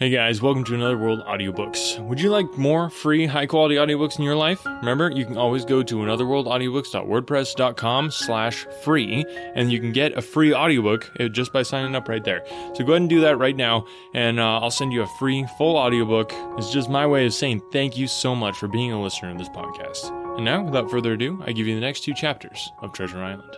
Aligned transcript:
Hey 0.00 0.08
guys, 0.08 0.40
welcome 0.40 0.64
to 0.64 0.74
Another 0.74 0.96
World 0.96 1.20
Audiobooks. 1.26 2.02
Would 2.02 2.22
you 2.22 2.30
like 2.30 2.56
more 2.56 2.88
free, 2.88 3.26
high-quality 3.26 3.74
audiobooks 3.74 4.18
in 4.18 4.24
your 4.24 4.34
life? 4.34 4.64
Remember, 4.64 5.10
you 5.10 5.26
can 5.26 5.36
always 5.36 5.66
go 5.66 5.82
to 5.82 5.96
anotherworldaudiobooks.wordpress.com 5.96 8.10
slash 8.10 8.64
free, 8.82 9.26
and 9.54 9.70
you 9.70 9.78
can 9.78 9.92
get 9.92 10.16
a 10.16 10.22
free 10.22 10.54
audiobook 10.54 11.12
uh, 11.20 11.28
just 11.28 11.52
by 11.52 11.62
signing 11.62 11.94
up 11.94 12.08
right 12.08 12.24
there. 12.24 12.42
So 12.72 12.82
go 12.82 12.92
ahead 12.92 13.02
and 13.02 13.10
do 13.10 13.20
that 13.20 13.36
right 13.36 13.54
now, 13.54 13.84
and 14.14 14.40
uh, 14.40 14.60
I'll 14.60 14.70
send 14.70 14.94
you 14.94 15.02
a 15.02 15.16
free, 15.18 15.46
full 15.58 15.76
audiobook. 15.76 16.32
It's 16.56 16.72
just 16.72 16.88
my 16.88 17.06
way 17.06 17.26
of 17.26 17.34
saying 17.34 17.60
thank 17.70 17.98
you 17.98 18.06
so 18.06 18.34
much 18.34 18.56
for 18.56 18.68
being 18.68 18.92
a 18.92 19.02
listener 19.02 19.32
of 19.32 19.36
this 19.36 19.50
podcast. 19.50 20.10
And 20.36 20.46
now, 20.46 20.64
without 20.64 20.90
further 20.90 21.12
ado, 21.12 21.42
I 21.46 21.52
give 21.52 21.66
you 21.66 21.74
the 21.74 21.80
next 21.82 22.04
two 22.04 22.14
chapters 22.14 22.72
of 22.80 22.94
Treasure 22.94 23.22
Island. 23.22 23.54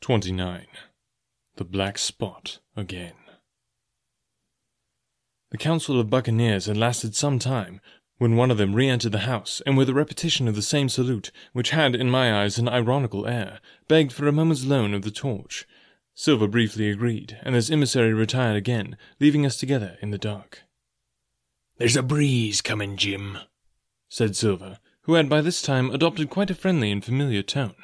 29. 0.00 0.66
The 1.56 1.64
Black 1.66 1.98
Spot 1.98 2.60
Again. 2.74 3.12
The 5.54 5.58
council 5.58 6.00
of 6.00 6.10
buccaneers 6.10 6.66
had 6.66 6.76
lasted 6.76 7.14
some 7.14 7.38
time, 7.38 7.80
when 8.18 8.34
one 8.34 8.50
of 8.50 8.58
them 8.58 8.74
re 8.74 8.88
entered 8.88 9.12
the 9.12 9.20
house, 9.20 9.62
and 9.64 9.76
with 9.76 9.88
a 9.88 9.94
repetition 9.94 10.48
of 10.48 10.56
the 10.56 10.62
same 10.62 10.88
salute, 10.88 11.30
which 11.52 11.70
had, 11.70 11.94
in 11.94 12.10
my 12.10 12.42
eyes, 12.42 12.58
an 12.58 12.68
ironical 12.68 13.24
air, 13.24 13.60
begged 13.86 14.10
for 14.10 14.26
a 14.26 14.32
moment's 14.32 14.64
loan 14.64 14.94
of 14.94 15.02
the 15.02 15.12
torch. 15.12 15.64
Silver 16.12 16.48
briefly 16.48 16.90
agreed, 16.90 17.38
and 17.44 17.54
this 17.54 17.70
emissary 17.70 18.12
retired 18.12 18.56
again, 18.56 18.96
leaving 19.20 19.46
us 19.46 19.56
together 19.56 19.96
in 20.02 20.10
the 20.10 20.18
dark. 20.18 20.64
There's 21.78 21.94
a 21.94 22.02
breeze 22.02 22.60
coming, 22.60 22.96
Jim, 22.96 23.38
said 24.08 24.34
Silver, 24.34 24.80
who 25.02 25.14
had 25.14 25.28
by 25.28 25.40
this 25.40 25.62
time 25.62 25.88
adopted 25.90 26.30
quite 26.30 26.50
a 26.50 26.56
friendly 26.56 26.90
and 26.90 27.04
familiar 27.04 27.44
tone. 27.44 27.76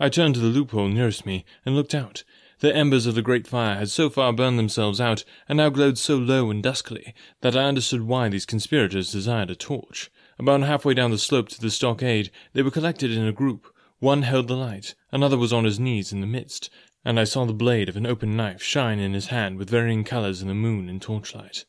I 0.00 0.08
turned 0.08 0.36
to 0.36 0.40
the 0.40 0.46
loophole 0.46 0.88
nearest 0.88 1.26
me 1.26 1.44
and 1.66 1.76
looked 1.76 1.94
out, 1.94 2.24
the 2.62 2.74
embers 2.76 3.06
of 3.06 3.16
the 3.16 3.22
great 3.22 3.44
fire 3.44 3.76
had 3.76 3.90
so 3.90 4.08
far 4.08 4.32
burned 4.32 4.56
themselves 4.56 5.00
out, 5.00 5.24
and 5.48 5.56
now 5.56 5.68
glowed 5.68 5.98
so 5.98 6.16
low 6.16 6.48
and 6.48 6.62
duskily, 6.62 7.12
that 7.40 7.56
I 7.56 7.64
understood 7.64 8.02
why 8.02 8.28
these 8.28 8.46
conspirators 8.46 9.10
desired 9.10 9.50
a 9.50 9.56
torch. 9.56 10.12
About 10.38 10.62
halfway 10.62 10.94
down 10.94 11.10
the 11.10 11.18
slope 11.18 11.48
to 11.48 11.60
the 11.60 11.72
stockade, 11.72 12.30
they 12.52 12.62
were 12.62 12.70
collected 12.70 13.10
in 13.10 13.26
a 13.26 13.32
group. 13.32 13.66
One 13.98 14.22
held 14.22 14.46
the 14.46 14.54
light, 14.54 14.94
another 15.10 15.36
was 15.36 15.52
on 15.52 15.64
his 15.64 15.80
knees 15.80 16.12
in 16.12 16.20
the 16.20 16.26
midst, 16.28 16.70
and 17.04 17.18
I 17.18 17.24
saw 17.24 17.44
the 17.44 17.52
blade 17.52 17.88
of 17.88 17.96
an 17.96 18.06
open 18.06 18.36
knife 18.36 18.62
shine 18.62 19.00
in 19.00 19.12
his 19.12 19.26
hand 19.26 19.58
with 19.58 19.68
varying 19.68 20.04
colours 20.04 20.40
in 20.40 20.46
the 20.46 20.54
moon 20.54 20.88
and 20.88 21.02
torchlight. 21.02 21.64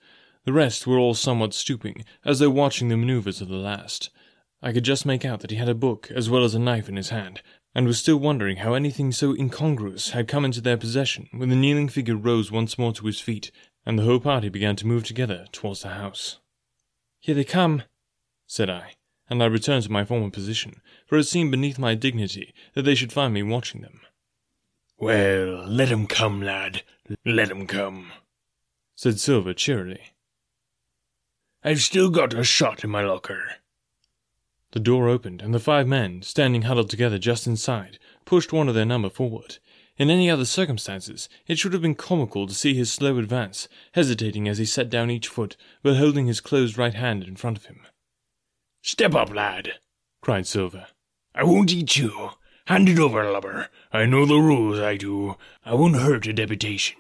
The 0.46 0.54
rest 0.54 0.86
were 0.86 1.00
all 1.00 1.16
somewhat 1.16 1.56
stooping, 1.56 2.06
as 2.24 2.38
though 2.38 2.52
watching 2.52 2.90
the 2.90 2.98
manoeuvres 2.98 3.42
of 3.42 3.48
the 3.48 3.56
last. 3.56 4.12
I 4.62 4.72
could 4.72 4.86
just 4.86 5.08
make 5.08 5.26
out 5.26 5.40
that 5.40 5.50
he 5.50 5.58
had 5.58 5.70
a 5.70 5.74
book 5.74 6.12
as 6.14 6.30
well 6.30 6.44
as 6.44 6.54
a 6.54 6.60
knife 6.60 6.88
in 6.88 6.98
his 6.98 7.10
hand, 7.10 7.42
and 7.76 7.88
was 7.88 8.00
still 8.00 8.18
wondering 8.18 8.58
how 8.58 8.74
anything 8.74 9.12
so 9.12 9.36
incongruous 9.36 10.12
had 10.12 10.28
come 10.28 10.46
into 10.46 10.62
their 10.62 10.78
possession 10.78 11.28
when 11.32 11.50
the 11.50 11.56
kneeling 11.56 11.90
figure 11.90 12.16
rose 12.16 12.52
once 12.52 12.78
more 12.78 12.94
to 12.94 13.06
his 13.06 13.20
feet, 13.20 13.52
and 13.86 13.98
the 13.98 14.04
whole 14.04 14.20
party 14.20 14.50
began 14.50 14.76
to 14.76 14.88
move 14.88 15.04
together 15.04 15.48
towards 15.52 15.82
the 15.82 15.90
house. 15.90 16.40
Here 17.20 17.36
they 17.36 17.44
come, 17.44 17.84
said 18.46 18.70
I, 18.70 18.94
and 19.30 19.42
I 19.42 19.48
returned 19.48 19.84
to 19.84 19.92
my 19.92 20.06
former 20.06 20.30
position, 20.30 20.82
for 21.06 21.18
it 21.18 21.24
seemed 21.24 21.52
beneath 21.52 21.80
my 21.80 21.96
dignity 21.96 22.54
that 22.74 22.84
they 22.84 22.96
should 22.96 23.14
find 23.14 23.34
me 23.34 23.44
watching 23.44 23.82
them. 23.82 24.02
Well, 24.98 25.68
let 25.68 25.92
'em 25.92 26.08
come, 26.08 26.42
lad, 26.42 26.84
let 27.26 27.50
'em 27.50 27.68
come, 27.68 28.12
said 28.96 29.20
Silver 29.20 29.54
cheerily. 29.54 30.14
I've 31.64 31.82
still 31.82 32.10
got 32.10 32.34
a 32.34 32.44
shot 32.44 32.84
in 32.84 32.90
my 32.90 33.02
locker. 33.02 33.56
The 34.74 34.80
door 34.80 35.08
opened, 35.08 35.44
and 35.44 35.54
the 35.54 35.60
five 35.60 35.88
men, 35.88 36.24
standing 36.24 36.64
huddled 36.64 36.90
together 36.90 37.20
just 37.20 37.46
inside, 37.46 38.00
pushed 38.26 38.52
one 38.52 38.68
of 38.68 38.74
their 38.74 38.86
number 38.86 39.08
forward. 39.08 39.60
In 39.98 40.10
any 40.10 40.32
other 40.32 40.46
circumstances, 40.46 41.30
it 41.46 41.60
should 41.60 41.74
have 41.74 41.82
been 41.84 41.94
comical 41.94 42.48
to 42.48 42.56
see 42.56 42.74
his 42.74 42.92
slow 42.92 43.20
advance, 43.20 43.68
hesitating 43.92 44.48
as 44.48 44.58
he 44.58 44.66
set 44.66 44.90
down 44.90 45.12
each 45.12 45.28
foot, 45.28 45.56
but 45.84 45.98
holding 45.98 46.26
his 46.26 46.42
closed 46.42 46.76
right 46.76 46.96
hand 46.96 47.24
in 47.24 47.36
front 47.36 47.56
of 47.56 47.66
him. 47.66 47.82
Step 48.82 49.14
up, 49.14 49.32
lad, 49.32 49.74
cried 50.22 50.48
Silver. 50.48 50.88
I 51.36 51.44
won't 51.44 51.72
eat 51.72 51.96
you. 51.96 52.32
Hand 52.66 52.90
it 52.90 52.98
over, 52.98 53.32
lubber. 53.32 53.70
I 53.92 54.08
know 54.08 54.26
the 54.26 54.40
rules, 54.40 54.80
I 54.80 54.98
do. 54.98 55.36
I 55.64 55.76
won't 55.76 55.98
hurt 55.98 56.26
a 56.26 56.34
deputation. 56.34 56.98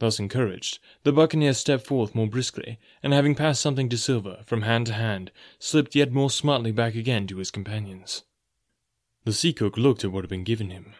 Thus 0.00 0.18
encouraged, 0.18 0.78
the 1.02 1.12
buccaneer 1.12 1.52
stepped 1.52 1.86
forth 1.86 2.14
more 2.14 2.26
briskly, 2.26 2.78
and 3.02 3.12
having 3.12 3.34
passed 3.34 3.60
something 3.60 3.90
to 3.90 3.98
Silver 3.98 4.40
from 4.46 4.62
hand 4.62 4.86
to 4.86 4.94
hand, 4.94 5.30
slipped 5.58 5.94
yet 5.94 6.10
more 6.10 6.30
smartly 6.30 6.72
back 6.72 6.94
again 6.94 7.26
to 7.26 7.36
his 7.36 7.50
companions. 7.50 8.24
The 9.24 9.34
sea 9.34 9.52
cook 9.52 9.76
looked 9.76 10.02
at 10.02 10.10
what 10.10 10.24
had 10.24 10.30
been 10.30 10.42
given 10.42 10.70
him. 10.70 10.94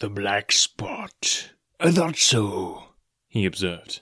The 0.00 0.10
black 0.10 0.50
spot. 0.50 1.52
Uh, 1.78 1.86
I 1.86 1.92
thought 1.92 2.16
so, 2.16 2.82
he 3.28 3.46
observed. 3.46 4.00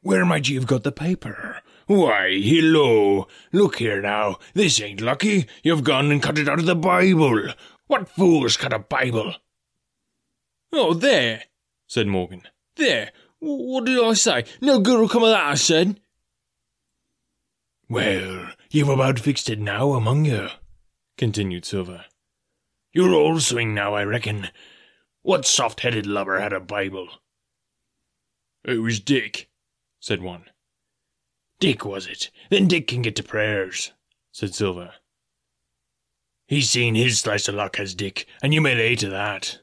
Where 0.00 0.24
might 0.24 0.48
you 0.48 0.58
have 0.58 0.66
got 0.66 0.82
the 0.82 0.90
paper? 0.90 1.60
Why, 1.86 2.40
hello! 2.42 3.28
Look 3.52 3.76
here 3.76 4.02
now, 4.02 4.38
this 4.52 4.80
ain't 4.80 5.00
lucky. 5.00 5.46
You've 5.62 5.84
gone 5.84 6.10
and 6.10 6.20
cut 6.20 6.38
it 6.38 6.48
out 6.48 6.58
of 6.58 6.66
the 6.66 6.74
Bible. 6.74 7.54
What 7.86 8.08
fools 8.08 8.56
cut 8.56 8.72
a 8.72 8.80
Bible? 8.80 9.36
Oh, 10.72 10.92
there! 10.92 11.44
Said 11.92 12.06
Morgan. 12.06 12.40
There, 12.76 13.12
what 13.38 13.84
did 13.84 14.02
I 14.02 14.14
say? 14.14 14.46
No 14.62 14.78
good 14.78 14.98
will 14.98 15.10
come 15.10 15.24
of 15.24 15.28
that, 15.28 15.44
I 15.44 15.56
said. 15.56 16.00
Well, 17.86 18.48
you've 18.70 18.88
about 18.88 19.18
fixed 19.18 19.50
it 19.50 19.60
now 19.60 19.92
among 19.92 20.24
you, 20.24 20.48
continued 21.18 21.66
Silver. 21.66 22.06
You're 22.94 23.12
all 23.12 23.40
swing 23.40 23.74
now, 23.74 23.92
I 23.92 24.04
reckon. 24.04 24.48
What 25.20 25.44
soft-headed 25.44 26.06
lubber 26.06 26.40
had 26.40 26.54
a 26.54 26.60
Bible? 26.60 27.10
It 28.64 28.78
was 28.78 28.98
Dick, 28.98 29.50
said 30.00 30.22
one. 30.22 30.46
Dick, 31.60 31.84
was 31.84 32.06
it? 32.06 32.30
Then 32.48 32.68
Dick 32.68 32.88
can 32.88 33.02
get 33.02 33.16
to 33.16 33.22
prayers, 33.22 33.92
said 34.32 34.54
Silver. 34.54 34.94
He's 36.46 36.70
seen 36.70 36.94
his 36.94 37.18
slice 37.18 37.48
of 37.48 37.54
luck, 37.54 37.76
has 37.76 37.94
Dick, 37.94 38.26
and 38.42 38.54
you 38.54 38.62
may 38.62 38.74
lay 38.74 38.96
to 38.96 39.10
that. 39.10 39.58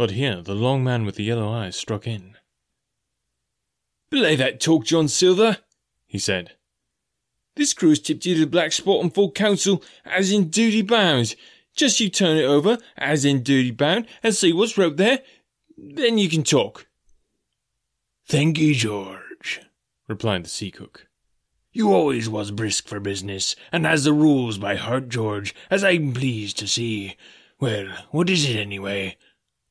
But 0.00 0.12
here 0.12 0.40
the 0.40 0.54
long 0.54 0.82
man 0.82 1.04
with 1.04 1.16
the 1.16 1.24
yellow 1.24 1.52
eyes 1.52 1.76
struck 1.76 2.06
in. 2.06 2.38
Belay 4.08 4.34
that 4.34 4.58
talk, 4.58 4.86
John 4.86 5.08
Silver, 5.08 5.58
he 6.06 6.18
said. 6.18 6.52
This 7.54 7.74
crew's 7.74 8.00
tipped 8.00 8.24
you 8.24 8.32
to 8.36 8.40
the 8.40 8.46
black 8.46 8.72
spot 8.72 9.04
on 9.04 9.10
full 9.10 9.30
council, 9.30 9.84
as 10.06 10.32
in 10.32 10.48
duty 10.48 10.80
bound. 10.80 11.34
Just 11.76 12.00
you 12.00 12.08
turn 12.08 12.38
it 12.38 12.46
over, 12.46 12.78
as 12.96 13.26
in 13.26 13.42
duty 13.42 13.72
bound, 13.72 14.06
and 14.22 14.34
see 14.34 14.54
what's 14.54 14.78
wrote 14.78 14.96
there. 14.96 15.18
Then 15.76 16.16
you 16.16 16.30
can 16.30 16.44
talk. 16.44 16.86
Thank 18.26 18.56
you, 18.56 18.74
George, 18.74 19.60
replied 20.08 20.46
the 20.46 20.48
sea 20.48 20.70
cook. 20.70 21.08
You 21.74 21.92
always 21.92 22.26
was 22.26 22.52
brisk 22.52 22.88
for 22.88 23.00
business, 23.00 23.54
and 23.70 23.84
has 23.84 24.04
the 24.04 24.14
rules 24.14 24.56
by 24.56 24.76
heart, 24.76 25.10
George, 25.10 25.54
as 25.70 25.84
I'm 25.84 26.14
pleased 26.14 26.58
to 26.60 26.66
see. 26.66 27.18
Well, 27.60 27.88
what 28.12 28.30
is 28.30 28.48
it 28.48 28.56
anyway? 28.56 29.18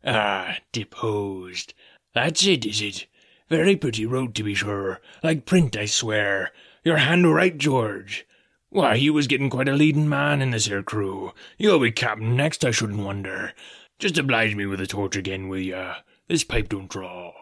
Ah, 0.05 0.57
deposed. 0.71 1.73
That's 2.13 2.45
it, 2.45 2.65
is 2.65 2.81
it? 2.81 3.07
Very 3.49 3.75
pretty 3.75 4.05
road, 4.05 4.35
to 4.35 4.43
be 4.43 4.53
sure. 4.53 5.01
Like 5.23 5.45
print, 5.45 5.75
I 5.75 5.85
swear. 5.85 6.51
Your 6.83 6.97
hand 6.97 7.33
right, 7.33 7.57
George. 7.57 8.25
Why, 8.69 8.93
you 8.95 9.13
was 9.13 9.27
getting 9.27 9.49
quite 9.49 9.67
a 9.67 9.73
leading 9.73 10.07
man 10.07 10.41
in 10.41 10.51
this 10.51 10.67
here 10.67 10.83
crew. 10.83 11.33
You'll 11.57 11.79
be 11.79 11.91
captain 11.91 12.35
next, 12.35 12.63
I 12.63 12.71
shouldn't 12.71 13.03
wonder. 13.03 13.53
Just 13.97 14.17
oblige 14.17 14.55
me 14.55 14.65
with 14.65 14.79
a 14.79 14.87
torch 14.87 15.15
again, 15.15 15.49
will 15.49 15.59
ya? 15.59 15.95
This 16.27 16.43
pipe 16.43 16.69
don't 16.69 16.89
draw. 16.89 17.33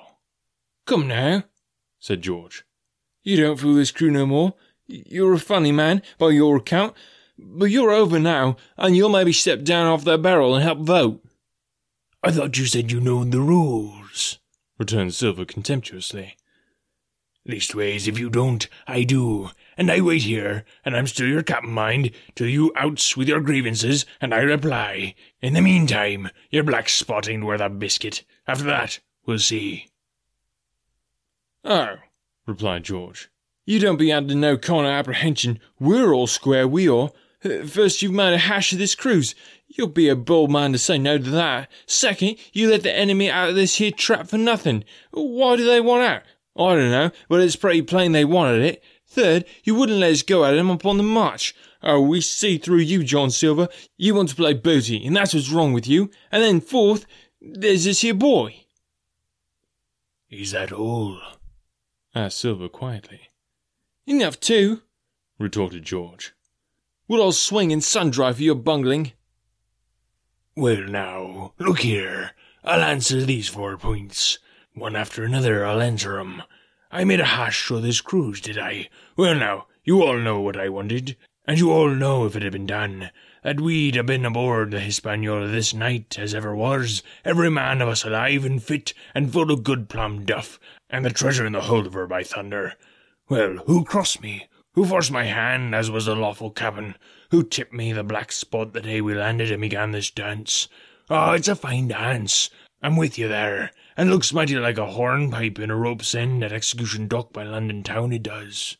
Come 0.85 1.07
now, 1.07 1.43
said 1.99 2.21
George. 2.21 2.63
You 3.23 3.35
don't 3.35 3.57
fool 3.57 3.75
this 3.75 3.91
crew 3.91 4.09
no 4.09 4.25
more. 4.25 4.53
You're 4.87 5.33
a 5.33 5.39
funny 5.39 5.73
man, 5.73 6.01
by 6.17 6.29
your 6.29 6.55
account, 6.55 6.95
but 7.37 7.65
you're 7.65 7.91
over 7.91 8.19
now, 8.19 8.55
and 8.77 8.95
you'll 8.95 9.09
maybe 9.09 9.33
step 9.33 9.63
down 9.63 9.85
off 9.85 10.05
that 10.05 10.21
barrel 10.21 10.55
and 10.55 10.63
help 10.63 10.79
vote. 10.79 11.21
I 12.23 12.31
thought 12.31 12.57
you 12.57 12.65
said 12.65 12.91
you 12.91 12.99
knowed 12.99 13.31
the 13.31 13.41
rules, 13.41 14.39
returned 14.77 15.13
Silver 15.13 15.45
contemptuously. 15.45 16.35
Leastways, 17.47 18.07
if 18.07 18.19
you 18.19 18.29
don't, 18.29 18.67
I 18.87 19.03
do, 19.03 19.51
and 19.77 19.89
I 19.89 20.01
wait 20.01 20.23
here, 20.23 20.65
and 20.83 20.97
I'm 20.97 21.07
still 21.07 21.27
your 21.27 21.43
cap'n, 21.43 21.71
mind, 21.71 22.11
till 22.35 22.47
you 22.47 22.73
outs 22.75 23.15
with 23.15 23.29
your 23.29 23.39
grievances, 23.39 24.05
and 24.19 24.33
I 24.33 24.39
reply. 24.39 25.15
In 25.41 25.53
the 25.53 25.61
meantime, 25.61 26.29
your 26.49 26.63
black 26.63 26.89
spot 26.89 27.29
ain't 27.29 27.45
worth 27.45 27.61
a 27.61 27.69
biscuit. 27.69 28.25
After 28.47 28.65
that, 28.65 28.99
we'll 29.25 29.39
see. 29.39 29.87
Oh, 31.63 31.95
replied 32.45 32.83
George, 32.83 33.29
you 33.65 33.79
don't 33.79 33.97
be 33.97 34.11
under 34.11 34.35
no 34.35 34.57
kind 34.57 34.85
of 34.85 34.91
apprehension. 34.91 35.59
We're 35.79 36.13
all 36.13 36.27
square, 36.27 36.67
we 36.67 36.89
are. 36.89 37.11
First, 37.67 38.01
you've 38.01 38.13
made 38.13 38.33
a 38.33 38.39
hash 38.39 38.73
of 38.73 38.79
this 38.79 38.95
cruise. 38.95 39.35
You'll 39.67 39.87
be 39.87 40.09
a 40.09 40.15
bold 40.15 40.51
man 40.51 40.71
to 40.71 40.77
say 40.77 40.97
no 40.97 41.17
to 41.17 41.29
that. 41.31 41.69
Second, 41.85 42.37
you 42.53 42.69
let 42.69 42.83
the 42.83 42.95
enemy 42.95 43.29
out 43.29 43.49
of 43.49 43.55
this 43.55 43.75
here 43.75 43.91
trap 43.91 44.27
for 44.27 44.37
nothing. 44.37 44.83
Why 45.11 45.55
do 45.55 45.65
they 45.65 45.81
want 45.81 46.03
out? 46.03 46.23
I 46.57 46.75
don't 46.75 46.91
know, 46.91 47.11
but 47.29 47.41
it's 47.41 47.55
pretty 47.55 47.81
plain 47.81 48.13
they 48.13 48.25
wanted 48.25 48.61
it. 48.61 48.83
Third, 49.05 49.45
you 49.63 49.75
wouldn't 49.75 49.99
let 49.99 50.11
us 50.11 50.23
go 50.23 50.45
at 50.45 50.51
them 50.51 50.69
upon 50.69 50.97
the 50.97 51.03
march. 51.03 51.55
Oh, 51.83 52.01
we 52.01 52.21
see 52.21 52.57
through 52.57 52.79
you, 52.79 53.03
John 53.03 53.29
Silver. 53.29 53.67
You 53.97 54.15
want 54.15 54.29
to 54.29 54.35
play 54.35 54.53
booty, 54.53 55.05
and 55.05 55.15
that's 55.15 55.33
what's 55.33 55.51
wrong 55.51 55.73
with 55.73 55.87
you. 55.87 56.09
And 56.31 56.43
then 56.43 56.61
fourth, 56.61 57.05
there's 57.41 57.85
this 57.85 58.01
here 58.01 58.13
boy. 58.13 58.65
Is 60.29 60.51
that 60.51 60.71
all? 60.71 61.19
asked 62.15 62.39
Silver 62.39 62.67
quietly. 62.67 63.21
Enough 64.05 64.39
too, 64.39 64.81
retorted 65.37 65.83
George. 65.83 66.33
We'll 67.07 67.21
all 67.21 67.31
swing 67.31 67.71
in 67.71 67.81
sun-dry 67.81 68.33
for 68.33 68.41
your 68.41 68.55
bungling. 68.55 69.13
Well, 70.57 70.85
now, 70.87 71.53
look 71.59 71.81
here. 71.81 72.31
I'll 72.63 72.81
answer 72.81 73.21
these 73.21 73.47
four 73.47 73.77
points. 73.77 74.39
One 74.73 74.95
after 74.95 75.23
another, 75.23 75.63
I'll 75.63 75.83
answer 75.83 76.19
'em. 76.19 76.41
I 76.91 77.03
made 77.03 77.19
a 77.19 77.25
hash 77.25 77.69
o' 77.69 77.79
this 77.79 78.01
cruise, 78.01 78.41
did 78.41 78.57
I? 78.57 78.89
Well, 79.15 79.35
now, 79.35 79.67
you 79.83 80.01
all 80.01 80.17
know 80.17 80.39
what 80.39 80.57
I 80.57 80.69
wanted, 80.69 81.15
and 81.45 81.59
you 81.59 81.71
all 81.71 81.91
know 81.91 82.25
if 82.25 82.35
it 82.35 82.41
had 82.41 82.53
been 82.53 82.65
done, 82.65 83.11
that 83.43 83.61
we'd 83.61 83.97
ha' 83.97 84.03
been 84.03 84.25
aboard 84.25 84.71
the 84.71 84.79
Hispaniola 84.79 85.47
this 85.47 85.75
night 85.75 86.17
as 86.17 86.33
ever 86.33 86.55
was, 86.55 87.03
every 87.23 87.51
man 87.51 87.79
of 87.79 87.89
us 87.89 88.03
alive 88.03 88.43
and 88.43 88.63
fit 88.63 88.95
and 89.13 89.31
full 89.31 89.51
of 89.51 89.63
good 89.63 89.89
plum 89.89 90.25
duff, 90.25 90.59
and 90.89 91.05
the 91.05 91.11
treasure 91.11 91.45
in 91.45 91.53
the 91.53 91.61
hold 91.61 91.85
of 91.85 91.93
her, 91.93 92.07
by 92.07 92.23
thunder. 92.23 92.73
Well, 93.29 93.57
who 93.67 93.85
crossed 93.85 94.23
me? 94.23 94.47
Who 94.77 94.85
forced 94.85 95.09
my 95.09 95.23
hand, 95.23 95.73
as 95.73 95.89
was 95.89 96.05
the 96.05 96.13
lawful 96.13 96.51
cap'n? 96.51 96.93
Who 97.31 97.41
tipped 97.41 97.73
me 97.73 97.93
the 97.93 98.03
black 98.03 98.31
spot 98.31 98.73
the 98.73 98.81
day 98.81 99.01
we 99.01 99.15
landed 99.15 99.49
and 99.49 99.59
began 99.59 99.89
this 99.89 100.11
dance? 100.11 100.67
Oh, 101.09 101.31
it's 101.31 101.47
a 101.47 101.55
fine 101.55 101.87
dance. 101.87 102.51
I'm 102.83 102.95
with 102.95 103.17
you 103.17 103.27
there, 103.27 103.71
and 103.97 104.11
looks 104.11 104.31
mighty 104.31 104.55
like 104.55 104.77
a 104.77 104.91
hornpipe 104.91 105.57
in 105.57 105.71
a 105.71 105.75
rope's 105.75 106.13
end 106.13 106.43
at 106.43 106.53
Execution 106.53 107.07
Dock 107.07 107.33
by 107.33 107.41
London 107.41 107.81
town, 107.81 108.13
it 108.13 108.21
does. 108.21 108.77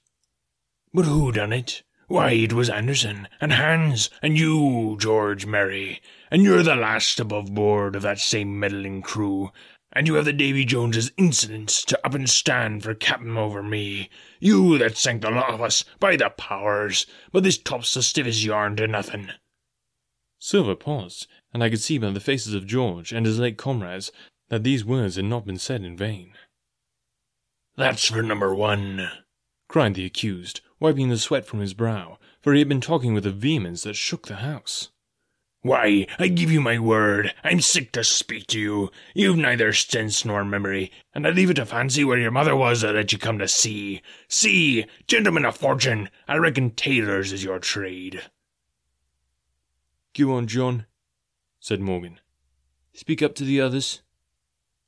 But 0.94 1.06
who 1.06 1.32
done 1.32 1.52
it? 1.52 1.82
Why, 2.08 2.30
it 2.34 2.54
was 2.54 2.70
Anderson, 2.70 3.28
and 3.42 3.54
Hands, 3.54 4.08
and 4.22 4.38
you, 4.38 4.98
George 5.00 5.48
Merry, 5.48 6.00
and 6.30 6.44
you're 6.44 6.62
the 6.62 6.76
last 6.76 7.20
above 7.20 7.56
board 7.56 7.96
of 7.96 8.04
that 8.04 8.20
same 8.20 8.60
meddling 8.60 9.02
crew, 9.02 9.52
and 9.98 10.06
you 10.06 10.14
have 10.14 10.26
the 10.26 10.32
Davy 10.32 10.64
Jones's 10.64 11.12
insolence 11.18 11.84
to 11.84 12.00
up 12.06 12.14
and 12.14 12.30
stand 12.30 12.84
for 12.84 12.94
captain 12.94 13.36
over 13.36 13.64
me. 13.64 14.12
You 14.40 14.78
that 14.78 14.96
sank 14.96 15.24
the 15.24 15.32
lot 15.32 15.50
of 15.50 15.60
us, 15.60 15.84
by 16.00 16.16
the 16.16 16.30
powers! 16.30 17.08
But 17.32 17.42
this 17.42 17.58
top's 17.58 17.96
the 17.96 18.04
stiffest 18.04 18.44
yarn 18.44 18.76
to 18.76 18.86
nothing. 18.86 19.32
Silver 20.38 20.76
paused, 20.76 21.26
and 21.52 21.64
I 21.64 21.72
could 21.72 21.82
see 21.82 21.98
by 21.98 22.12
the 22.12 22.20
faces 22.20 22.54
of 22.54 22.68
George 22.68 23.12
and 23.12 23.26
his 23.26 23.40
late 23.40 23.58
comrades 23.58 24.12
that 24.50 24.62
these 24.62 24.86
words 24.86 25.16
had 25.16 25.26
not 25.26 25.48
been 25.48 25.58
said 25.58 25.82
in 25.82 25.98
vain. 25.98 26.34
That's 27.76 28.06
for 28.06 28.22
number 28.22 28.54
one, 28.54 29.10
cried 29.68 29.96
the 29.96 30.06
accused, 30.06 30.62
wiping 30.80 31.10
the 31.10 31.18
sweat 31.18 31.48
from 31.48 31.60
his 31.60 31.74
brow, 31.74 32.20
for 32.40 32.54
he 32.54 32.60
had 32.60 32.70
been 32.70 32.82
talking 32.82 33.16
with 33.16 33.26
a 33.26 33.32
vehemence 33.32 33.82
that 33.82 33.96
shook 33.96 34.28
the 34.28 34.36
house. 34.36 34.92
Why, 35.68 36.08
I 36.18 36.30
give 36.30 36.50
you 36.50 36.62
my 36.62 36.80
word, 36.80 37.34
I'm 37.44 37.60
sick 37.60 37.92
to 37.92 38.02
speak 38.06 38.48
to 38.48 38.60
you. 38.60 38.90
You've 39.14 39.36
neither 39.36 39.74
sense 39.74 40.24
nor 40.24 40.46
memory, 40.46 40.94
and 41.14 41.28
I 41.28 41.32
leave 41.32 41.50
it 41.50 41.56
to 41.56 41.66
fancy 41.66 42.06
where 42.06 42.18
your 42.18 42.32
mother 42.32 42.56
was 42.56 42.80
that 42.80 42.96
let 42.96 43.12
you 43.12 43.18
come 43.18 43.38
to 43.40 43.50
sea. 43.50 44.02
See, 44.30 44.86
gentlemen 45.08 45.44
of 45.44 45.58
fortune, 45.58 46.10
I 46.26 46.38
reckon 46.38 46.72
tailors 46.72 47.34
is 47.34 47.44
your 47.44 47.60
trade. 47.60 48.22
Go 50.18 50.36
on, 50.36 50.48
John, 50.48 50.86
said 51.60 51.82
Morgan. 51.82 52.22
Speak 52.94 53.22
up 53.22 53.36
to 53.36 53.44
the 53.44 53.60
others. 53.60 54.02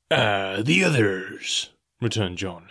Ah, 0.10 0.62
the 0.64 0.86
others, 0.86 1.72
returned 2.00 2.38
John. 2.38 2.70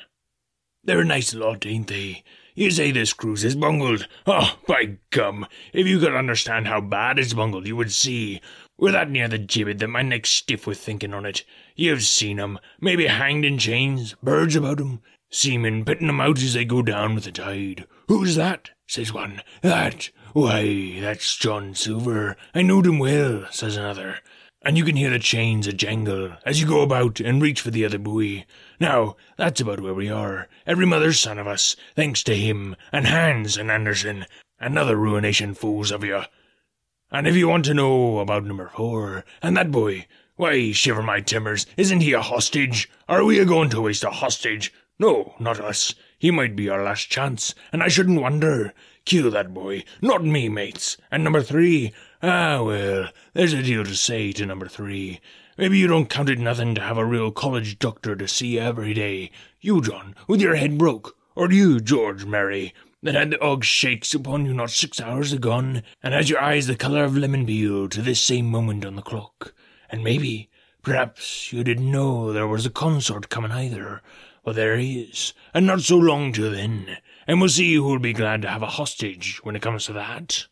They're 0.83 1.01
a 1.01 1.05
nice 1.05 1.35
lot, 1.35 1.67
ain't 1.67 1.89
they? 1.89 2.25
You 2.59 2.73
say 2.73 2.91
this 2.91 3.13
cruise 3.13 3.45
is 3.45 3.55
bungled. 3.55 4.09
Oh, 4.27 4.59
by 4.67 4.97
gum! 5.11 5.47
If 5.73 5.87
you 5.87 6.01
could 6.01 6.17
understand 6.17 6.67
how 6.67 6.81
bad 6.81 7.17
it's 7.17 7.33
bungled, 7.33 7.69
you 7.69 7.77
would 7.77 7.93
see. 7.93 8.41
We're 8.77 8.91
that 8.91 9.09
near 9.09 9.29
the 9.29 9.39
gibbet 9.39 9.79
that 9.79 9.87
my 9.87 10.03
neck's 10.03 10.31
stiff 10.31 10.67
with 10.67 10.81
thinking 10.81 11.15
on 11.15 11.25
it. 11.25 11.45
You've 11.77 12.03
seen 12.03 12.41
'em, 12.41 12.59
maybe 12.81 13.07
hanged 13.07 13.45
in 13.45 13.59
chains, 13.59 14.17
birds 14.25 14.57
about 14.57 14.81
'em, 14.81 15.03
seamen 15.31 15.85
pitting 15.85 16.09
'em 16.09 16.21
out 16.21 16.43
as 16.43 16.55
they 16.55 16.65
go 16.65 16.83
down 16.83 17.15
with 17.15 17.23
the 17.23 17.31
tide. 17.31 17.87
Who's 18.09 18.35
that? 18.35 18.71
says 18.89 19.13
one. 19.13 19.41
That? 19.63 20.11
Why, 20.33 20.99
that's 21.01 21.37
John 21.37 21.77
Silver. 21.77 22.37
I 22.57 22.63
knowed 22.63 22.89
him 22.89 22.99
well, 22.99 23.47
says 23.53 23.77
another 23.77 24.19
and 24.69 24.77
you 24.77 24.85
can 24.85 24.97
hear 24.97 25.09
the 25.09 25.19
chains 25.19 25.67
a 25.67 25.73
jangle 25.73 26.31
as 26.45 26.61
you 26.61 26.67
go 26.67 26.83
about 26.83 27.21
and 27.21 27.41
reach 27.41 27.63
for 27.63 27.71
the 27.71 27.87
other 27.87 27.97
buoy. 27.97 28.45
Now, 28.79 29.17
that's 29.39 29.63
about 29.63 29.81
where 29.81 29.95
we 29.95 30.11
are. 30.11 30.47
Every 30.67 30.85
mother's 30.85 31.19
son 31.19 31.39
of 31.39 31.47
us, 31.47 31.75
thanks 31.97 32.23
to 32.25 32.37
him, 32.37 32.77
and 32.93 33.07
Hands 33.07 33.57
and 33.57 33.71
Anderson, 33.71 34.27
and 34.61 34.79
other 34.79 34.97
ruination 34.97 35.55
fools 35.55 35.91
of 35.91 36.05
you. 36.05 36.21
And 37.11 37.27
if 37.27 37.35
you 37.35 37.49
want 37.49 37.65
to 37.65 37.73
know 37.73 38.19
about 38.19 38.45
number 38.45 38.71
four, 38.77 39.25
and 39.41 39.57
that 39.57 39.71
boy, 39.71 40.07
why, 40.37 40.73
shiver 40.73 41.03
my 41.03 41.23
timbers, 41.23 41.65
isn't 41.79 42.03
he 42.03 42.13
a 42.13 42.21
hostage? 42.21 42.91
Are 43.09 43.25
we 43.25 43.39
a 43.39 43.47
going 43.47 43.71
to 43.71 43.81
waste 43.81 44.05
a 44.05 44.11
hostage? 44.11 44.71
No, 44.99 45.35
not 45.41 45.59
us. 45.61 45.95
He 46.19 46.31
might 46.31 46.55
be 46.55 46.69
our 46.69 46.85
last 46.85 47.09
chance, 47.09 47.55
and 47.73 47.83
I 47.83 47.89
shouldn't 47.89 48.21
wonder. 48.21 48.75
Kill 49.07 49.31
that 49.31 49.55
boy, 49.55 49.85
not 50.03 50.23
me, 50.23 50.51
mates. 50.51 50.99
And 51.11 51.25
number 51.25 51.41
three, 51.41 51.95
Ah, 52.21 52.61
well, 52.63 53.11
there's 53.33 53.53
a 53.53 53.63
deal 53.63 53.85
to 53.85 53.95
say 53.95 54.33
to 54.33 54.45
number 54.45 54.67
three. 54.67 55.21
Maybe 55.57 55.79
you 55.79 55.87
don't 55.87 56.11
count 56.11 56.29
it 56.29 56.41
nothing 56.41 56.75
to 56.75 56.81
have 56.81 56.99
a 56.99 57.05
real 57.05 57.31
college 57.31 57.79
doctor 57.79 58.17
to 58.17 58.27
see 58.27 58.59
every 58.59 58.93
day. 58.93 59.31
You, 59.61 59.81
John, 59.81 60.17
with 60.27 60.41
your 60.41 60.57
head 60.57 60.77
broke. 60.77 61.17
Or 61.37 61.53
you, 61.53 61.79
George 61.79 62.25
Merry, 62.25 62.75
that 63.05 63.15
had 63.15 63.31
the 63.31 63.41
og 63.41 63.63
shakes 63.63 64.15
upon 64.15 64.47
you 64.47 64.53
not 64.53 64.71
six 64.71 65.01
hours 65.01 65.33
agone, 65.33 65.85
and 66.03 66.13
had 66.13 66.29
your 66.29 66.43
eyes 66.43 66.67
the 66.67 66.75
colour 66.75 67.05
of 67.05 67.17
lemon 67.17 67.47
peel 67.47 67.89
to 67.89 68.03
this 68.03 68.21
same 68.21 68.47
moment 68.47 68.85
on 68.85 68.97
the 68.97 69.03
clock. 69.03 69.55
And 69.89 70.03
maybe, 70.03 70.51
perhaps, 70.83 71.53
you 71.53 71.63
didn't 71.63 71.89
know 71.89 72.33
there 72.33 72.49
was 72.49 72.67
a 72.67 72.71
consort 72.71 73.29
coming 73.29 73.53
either. 73.53 74.03
Well, 74.45 74.57
there 74.57 74.77
he 74.77 75.03
is, 75.03 75.35
and 75.55 75.69
not 75.69 75.83
so 75.83 75.97
long 75.97 76.33
till 76.33 76.51
then. 76.51 76.97
And 77.29 77.41
we'll 77.41 77.49
see 77.49 77.77
who'll 77.77 78.01
be 78.01 78.13
glad 78.13 78.43
to 78.43 78.49
have 78.49 78.63
a 78.63 78.67
hostage 78.67 79.39
when 79.45 79.55
it 79.55 79.63
comes 79.63 79.85
to 79.85 79.93
that. 79.93 80.49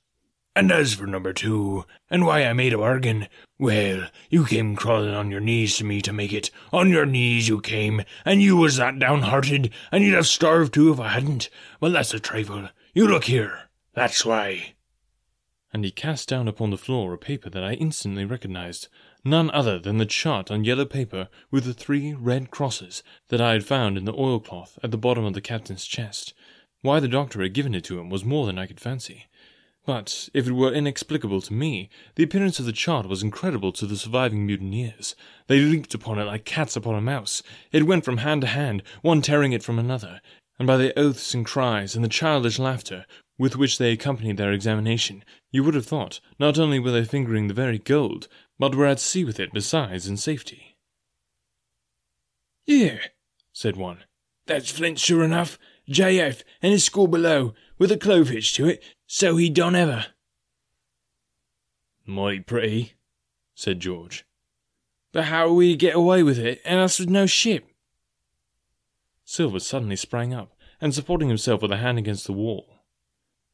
And 0.57 0.73
as 0.73 0.95
for 0.95 1.07
number 1.07 1.35
two, 1.35 1.85
and 2.09 2.25
why 2.25 2.43
I 2.43 2.55
made 2.55 2.73
a 2.73 2.79
bargain, 2.79 3.29
well, 3.59 4.09
you 4.31 4.47
came 4.47 4.75
crawling 4.75 5.15
on 5.15 5.31
your 5.31 5.39
knees 5.39 5.77
to 5.77 5.85
me 5.85 6.01
to 6.01 6.15
make 6.15 6.33
it. 6.33 6.51
On 6.73 6.89
your 6.89 7.05
knees 7.05 7.47
you 7.47 7.61
came, 7.61 8.05
and 8.25 8.41
you 8.41 8.57
was 8.57 8.77
that 8.77 8.99
downhearted, 8.99 9.71
and 9.93 10.03
you'd 10.03 10.15
have 10.15 10.27
starved 10.27 10.73
too 10.73 10.91
if 10.91 10.99
I 10.99 11.09
hadn't. 11.09 11.51
Well, 11.79 11.93
that's 11.93 12.15
a 12.15 12.19
trifle. 12.19 12.71
You 12.95 13.07
look 13.07 13.25
here. 13.25 13.69
That's 13.93 14.25
why. 14.25 14.73
And 15.75 15.85
he 15.85 15.91
cast 15.91 16.31
down 16.31 16.49
upon 16.49 16.71
the 16.71 16.79
floor 16.79 17.13
a 17.13 17.19
paper 17.19 17.51
that 17.51 17.63
I 17.63 17.75
instantly 17.75 18.25
recognized, 18.25 18.89
none 19.27 19.51
other 19.51 19.79
than 19.79 19.99
the 19.99 20.07
chart 20.07 20.51
on 20.51 20.65
yellow 20.65 20.87
paper 20.87 21.29
with 21.51 21.65
the 21.65 21.75
three 21.75 22.15
red 22.15 22.51
crosses 22.51 23.03
that 23.29 23.43
I 23.43 23.53
had 23.53 23.67
found 23.67 23.99
in 23.99 24.07
the 24.07 24.15
oilcloth 24.15 24.79
at 24.83 24.91
the 24.91 24.97
bottom 24.97 25.27
of 25.27 25.35
the 25.35 25.43
captain's 25.43 25.85
chest. 25.85 26.33
Why 26.81 26.99
the 26.99 27.09
doctor 27.09 27.43
had 27.43 27.53
given 27.53 27.75
it 27.75 27.85
to 27.85 27.99
him 27.99 28.09
was 28.09 28.25
more 28.25 28.47
than 28.47 28.59
I 28.59 28.67
could 28.67 28.81
fancy. 28.81 29.27
But, 29.87 30.29
if 30.35 30.49
it 30.49 30.53
were 30.53 30.73
inexplicable 30.73 31.41
to 31.43 31.53
me, 31.53 31.89
the 32.17 32.25
appearance 32.25 32.59
of 32.59 32.67
the 32.67 32.73
chart 32.73 33.09
was 33.09 33.23
incredible 33.23 33.71
to 33.73 33.87
the 33.87 33.97
surviving 33.97 34.45
mutineers. 34.45 35.15
They 35.47 35.61
leaped 35.61 35.95
upon 35.95 36.19
it 36.19 36.25
like 36.25 36.45
cats 36.45 36.75
upon 36.75 36.97
a 36.97 37.01
mouse. 37.01 37.41
It 37.71 37.87
went 37.87 38.05
from 38.05 38.19
hand 38.19 38.41
to 38.41 38.49
hand, 38.49 38.83
one 39.03 39.23
tearing 39.23 39.53
it 39.53 39.63
from 39.63 39.79
another, 39.79 40.21
and 40.59 40.67
by 40.67 40.77
the 40.77 40.99
oaths 40.99 41.35
and 41.35 41.47
cries 41.47 41.95
and 41.95 42.05
the 42.05 42.09
childish 42.09 42.59
laughter 42.59 43.07
with 43.39 43.57
which 43.57 43.79
they 43.79 43.93
accompanied 43.93 44.39
their 44.39 44.53
examination, 44.53 45.23
you 45.53 45.63
would 45.63 45.75
have 45.75 45.87
thought 45.87 46.21
not 46.39 46.59
only 46.59 46.79
were 46.79 46.91
they 46.91 47.05
fingering 47.05 47.47
the 47.47 47.55
very 47.55 47.79
gold, 47.79 48.29
but 48.59 48.75
were 48.75 48.87
at 48.87 48.99
sea 48.99 49.25
with 49.25 49.39
it 49.39 49.53
besides 49.53 50.09
in 50.09 50.17
safety. 50.17 50.77
Here, 52.65 53.01
said 53.53 53.77
one. 53.77 54.05
That's 54.47 54.71
Flint 54.71 54.99
sure 54.99 55.23
enough. 55.23 55.59
J.F. 55.89 56.43
and 56.63 56.73
his 56.73 56.85
score 56.85 57.07
below, 57.07 57.55
with 57.79 57.93
a 57.93 57.97
clove 57.97 58.29
hitch 58.29 58.55
to 58.55 58.67
it, 58.67 58.83
so 59.07 59.37
he 59.37 59.49
don't 59.49 59.77
ever. 59.77 60.07
Mighty 62.05 62.41
pretty, 62.41 62.93
said 63.55 63.81
George. 63.81 64.25
But 65.13 65.25
how 65.25 65.49
will 65.49 65.57
we 65.57 65.77
get 65.77 65.97
away 65.97 66.23
with 66.23 66.39
it, 66.39 66.61
and 66.65 66.79
us 66.79 66.99
with 66.99 67.09
no 67.09 67.27
ship? 67.27 67.67
Silver 69.25 69.59
suddenly 69.59 69.97
sprang 69.97 70.33
up, 70.33 70.53
and 70.81 70.95
supporting 70.95 71.29
himself 71.29 71.63
with 71.63 71.73
a 71.73 71.79
hand 71.79 71.99
against 71.99 72.27
the 72.27 72.33
wall. 72.33 72.67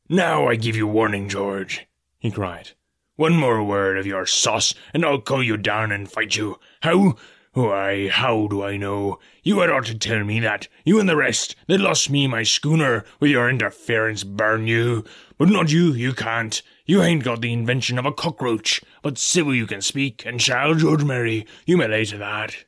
Now 0.09 0.49
I 0.49 0.57
give 0.57 0.77
you 0.77 0.87
warning, 0.87 1.29
George, 1.29 1.87
he 2.19 2.31
cried. 2.31 2.71
One 3.17 3.37
more 3.37 3.63
word 3.63 3.97
of 3.99 4.07
your 4.07 4.27
sauce, 4.27 4.75
and 4.93 5.05
I'll 5.05 5.21
call 5.21 5.43
you 5.43 5.57
down 5.57 5.93
and 5.93 6.11
fight 6.11 6.37
you. 6.37 6.59
How? 6.83 7.17
Why, 7.55 8.09
how 8.09 8.47
do 8.47 8.63
I 8.63 8.79
know? 8.79 9.19
You 9.43 9.61
had 9.61 9.69
ought 9.69 9.85
to 9.87 9.99
tell 9.99 10.25
me 10.25 10.41
that. 10.41 10.69
You 10.87 10.99
and 10.99 11.09
the 11.09 11.17
rest 11.17 11.55
that 11.69 11.81
lost 11.81 12.09
me 12.09 12.27
my 12.27 12.45
schooner 12.45 13.05
with 13.21 13.31
your 13.31 13.51
interference, 13.51 14.25
burn 14.25 14.67
you. 14.67 15.05
But 15.37 15.51
not 15.51 15.71
you, 15.71 15.93
you 15.93 16.15
can't. 16.15 16.63
You 16.87 17.03
ain't 17.03 17.25
got 17.25 17.43
the 17.43 17.53
invention 17.53 17.99
of 17.99 18.07
a 18.07 18.13
cockroach. 18.13 18.81
But 19.03 19.19
civil 19.19 19.55
you 19.55 19.67
can 19.67 19.83
speak, 19.83 20.25
and 20.25 20.41
shall, 20.41 20.75
George 20.75 21.05
Merry. 21.05 21.47
You 21.67 21.77
may 21.77 21.89
lay 21.89 22.07
to 22.07 22.17
that. 22.19 22.65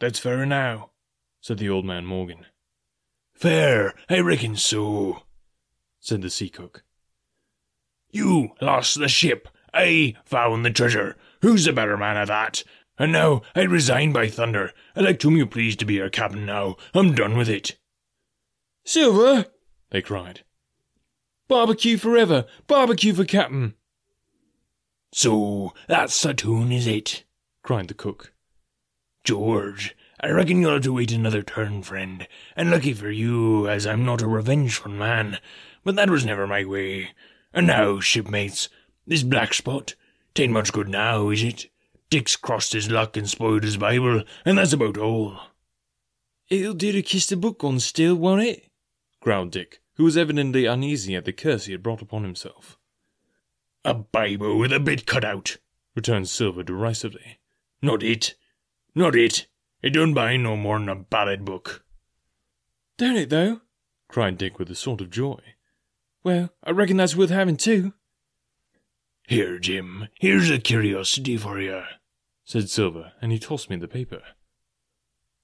That's 0.00 0.18
fair 0.18 0.44
now, 0.44 0.90
said 1.40 1.58
the 1.58 1.70
old 1.70 1.84
man 1.84 2.06
Morgan. 2.06 2.46
Fair, 3.34 3.94
I 4.10 4.18
reckon 4.18 4.56
so, 4.56 5.22
said 6.00 6.22
the 6.22 6.30
sea 6.30 6.48
cook. 6.48 6.82
You 8.10 8.50
lost 8.60 8.98
the 8.98 9.08
ship. 9.08 9.48
I 9.72 10.14
found 10.24 10.64
the 10.64 10.70
treasure. 10.70 11.16
Who's 11.42 11.66
the 11.66 11.72
better 11.72 11.96
man 11.96 12.16
of 12.16 12.28
that? 12.28 12.64
And 12.98 13.12
now 13.12 13.42
I 13.54 13.62
resign 13.62 14.12
by 14.12 14.28
thunder. 14.28 14.72
Elect 14.94 15.22
whom 15.22 15.36
you 15.36 15.46
please 15.46 15.76
to 15.76 15.84
be 15.84 16.00
our 16.00 16.08
captain 16.08 16.46
now. 16.46 16.76
I'm 16.94 17.14
done 17.14 17.36
with 17.36 17.48
it. 17.48 17.76
Silver! 18.84 19.46
they 19.90 20.00
cried. 20.00 20.42
Barbecue 21.48 21.98
forever! 21.98 22.46
Barbecue 22.66 23.12
for 23.12 23.24
Captain! 23.24 23.74
So 25.12 25.72
that's 25.88 26.20
the 26.20 26.34
tune, 26.34 26.72
is 26.72 26.86
it? 26.86 27.24
cried 27.62 27.88
the 27.88 27.94
cook. 27.94 28.32
George, 29.24 29.96
I 30.20 30.30
reckon 30.30 30.60
you'll 30.60 30.74
have 30.74 30.82
to 30.82 30.92
wait 30.92 31.12
another 31.12 31.42
turn, 31.42 31.82
friend. 31.82 32.26
And 32.56 32.70
lucky 32.70 32.94
for 32.94 33.10
you, 33.10 33.68
as 33.68 33.86
I'm 33.86 34.04
not 34.04 34.22
a 34.22 34.28
revengeful 34.28 34.90
man. 34.90 35.38
But 35.84 35.96
that 35.96 36.10
was 36.10 36.24
never 36.24 36.46
my 36.46 36.64
way. 36.64 37.10
And 37.52 37.66
now, 37.66 38.00
shipmates, 38.00 38.68
this 39.06 39.22
black 39.22 39.54
spot, 39.54 39.94
tain't 40.34 40.52
much 40.52 40.72
good 40.72 40.88
now, 40.88 41.30
is 41.30 41.42
it? 41.42 41.70
Dick's 42.08 42.36
crossed 42.36 42.72
his 42.72 42.90
luck 42.90 43.16
and 43.16 43.28
spoiled 43.28 43.64
his 43.64 43.76
Bible, 43.76 44.22
and 44.44 44.58
that's 44.58 44.72
about 44.72 44.96
all. 44.96 45.38
It'll 46.48 46.74
do 46.74 46.92
to 46.92 47.02
kiss 47.02 47.26
the 47.26 47.36
book 47.36 47.64
on 47.64 47.80
still, 47.80 48.14
won't 48.14 48.42
it? 48.42 48.70
growled 49.20 49.50
Dick, 49.50 49.80
who 49.94 50.04
was 50.04 50.16
evidently 50.16 50.66
uneasy 50.66 51.16
at 51.16 51.24
the 51.24 51.32
curse 51.32 51.64
he 51.64 51.72
had 51.72 51.82
brought 51.82 52.02
upon 52.02 52.22
himself. 52.22 52.78
A 53.84 53.94
Bible 53.94 54.56
with 54.58 54.72
a 54.72 54.78
bit 54.78 55.06
cut 55.06 55.24
out, 55.24 55.56
returned 55.96 56.28
Silver 56.28 56.62
derisively. 56.62 57.38
Not 57.82 58.02
it. 58.02 58.34
Not 58.94 59.16
it. 59.16 59.46
It 59.82 59.90
don't 59.90 60.14
buy 60.14 60.36
no 60.36 60.56
more'n 60.56 60.88
a 60.88 60.94
ballad 60.94 61.44
book. 61.44 61.84
Don't 62.96 63.16
it, 63.16 63.30
though? 63.30 63.60
cried 64.08 64.38
Dick 64.38 64.58
with 64.58 64.70
a 64.70 64.74
sort 64.74 65.00
of 65.00 65.10
joy. 65.10 65.40
Well, 66.24 66.50
I 66.64 66.70
reckon 66.70 66.96
that's 66.96 67.16
worth 67.16 67.30
having, 67.30 67.56
too. 67.56 67.92
Here, 69.28 69.58
Jim, 69.58 70.06
here's 70.20 70.50
a 70.50 70.58
curiosity 70.60 71.36
for 71.36 71.60
you, 71.60 71.82
said 72.44 72.70
Silver, 72.70 73.12
and 73.20 73.32
he 73.32 73.40
tossed 73.40 73.68
me 73.68 73.74
the 73.74 73.88
paper. 73.88 74.22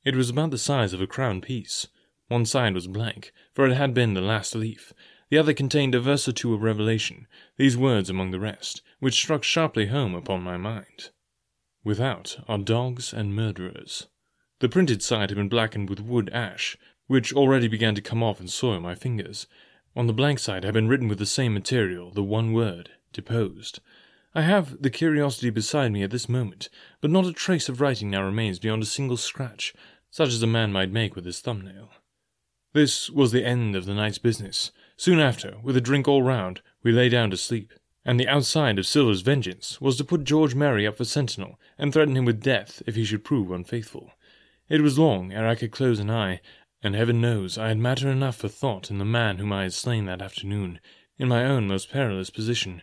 It 0.05 0.15
was 0.15 0.31
about 0.31 0.53
the 0.53 0.59
size 0.59 0.93
of 0.93 1.01
a 1.01 1.07
crown 1.09 1.41
piece. 1.41 1.89
One 2.29 2.47
side 2.47 2.75
was 2.75 2.87
blank, 2.87 3.33
for 3.53 3.67
it 3.67 3.75
had 3.75 3.93
been 3.93 4.15
the 4.15 4.21
last 4.21 4.55
leaf. 4.55 4.93
The 5.31 5.39
other 5.39 5.53
contained 5.53 5.97
a 5.97 6.01
verse 6.01 6.29
or 6.29 6.33
two 6.33 6.55
of 6.55 6.63
Revelation, 6.63 7.27
these 7.57 7.77
words 7.77 8.09
among 8.09 8.31
the 8.31 8.39
rest, 8.39 8.83
which 9.01 9.15
struck 9.15 9.43
sharply 9.43 9.87
home 9.87 10.15
upon 10.15 10.43
my 10.43 10.57
mind. 10.57 11.11
Without 11.83 12.39
are 12.47 12.59
dogs 12.59 13.13
and 13.13 13.35
murderers. 13.35 14.07
The 14.61 14.69
printed 14.69 15.03
side 15.03 15.31
had 15.31 15.37
been 15.37 15.49
blackened 15.49 15.91
with 15.91 15.99
wood 15.99 16.31
ash, 16.33 16.77
which 17.09 17.33
already 17.33 17.67
began 17.67 17.97
to 17.97 18.01
come 18.01 18.23
off 18.23 18.39
and 18.39 18.49
soil 18.49 18.79
my 18.79 18.95
fingers. 18.95 19.49
On 19.97 20.07
the 20.07 20.13
blank 20.13 20.39
side 20.39 20.63
had 20.63 20.75
been 20.75 20.87
written 20.87 21.09
with 21.09 21.19
the 21.19 21.27
same 21.27 21.53
material 21.53 22.13
the 22.13 22.23
one 22.23 22.53
word, 22.53 22.91
deposed. 23.13 23.81
I 24.35 24.43
have 24.43 24.81
the 24.81 24.91
curiosity 24.91 25.51
beside 25.51 25.93
me 25.93 26.03
at 26.03 26.11
this 26.11 26.29
moment, 26.29 26.69
but 27.01 27.11
not 27.11 27.27
a 27.27 27.33
trace 27.33 27.69
of 27.69 27.81
writing 27.81 28.11
now 28.11 28.25
remains 28.25 28.59
beyond 28.59 28.83
a 28.83 28.87
single 28.87 29.19
scratch, 29.19 29.75
such 30.11 30.29
as 30.29 30.43
a 30.43 30.47
man 30.47 30.73
might 30.73 30.91
make 30.91 31.15
with 31.15 31.27
his 31.27 31.41
thumbnail. 31.41 31.91
This 32.73 33.11
was 33.11 33.33
the 33.33 33.45
end 33.45 33.77
of 33.77 33.85
the 33.85 33.95
night's 33.95 34.17
business. 34.17 34.73
Soon 34.97 35.21
after, 35.21 35.57
with 35.63 35.77
a 35.77 35.81
drink 35.81 36.09
all 36.09 36.23
round, 36.23 36.63
we 36.83 36.93
lay 36.93 37.11
down 37.11 37.31
to 37.31 37.37
sleep, 37.37 37.75
and 38.05 38.19
the 38.19 38.29
outside 38.29 38.79
of 38.79 38.87
Silver's 38.87 39.21
vengeance 39.21 39.81
was 39.81 39.97
to 39.97 40.05
put 40.05 40.25
George 40.25 40.55
Merry 40.55 40.87
up 40.87 40.97
for 40.97 41.05
sentinel 41.05 41.61
and 41.77 41.93
threaten 41.93 42.17
him 42.17 42.25
with 42.25 42.43
death 42.43 42.83
if 42.87 42.95
he 42.95 43.05
should 43.05 43.25
prove 43.25 43.51
unfaithful. 43.51 44.13
It 44.69 44.81
was 44.81 44.99
long 44.99 45.33
ere 45.33 45.47
I 45.47 45.55
could 45.55 45.73
close 45.73 45.99
an 45.99 46.11
eye, 46.11 46.41
and 46.83 46.95
heaven 46.95 47.21
knows 47.21 47.59
I 47.59 47.69
had 47.69 47.79
matter 47.79 48.09
enough 48.09 48.37
for 48.37 48.49
thought 48.49 48.91
in 48.91 48.97
the 48.97 49.05
man 49.05 49.37
whom 49.37 49.53
I 49.53 49.65
had 49.65 49.75
slain 49.75 50.07
that 50.07 50.23
afternoon, 50.23 50.81
in 51.19 51.29
my 51.29 51.45
own 51.45 51.69
most 51.69 51.91
perilous 51.91 52.31
position. 52.31 52.83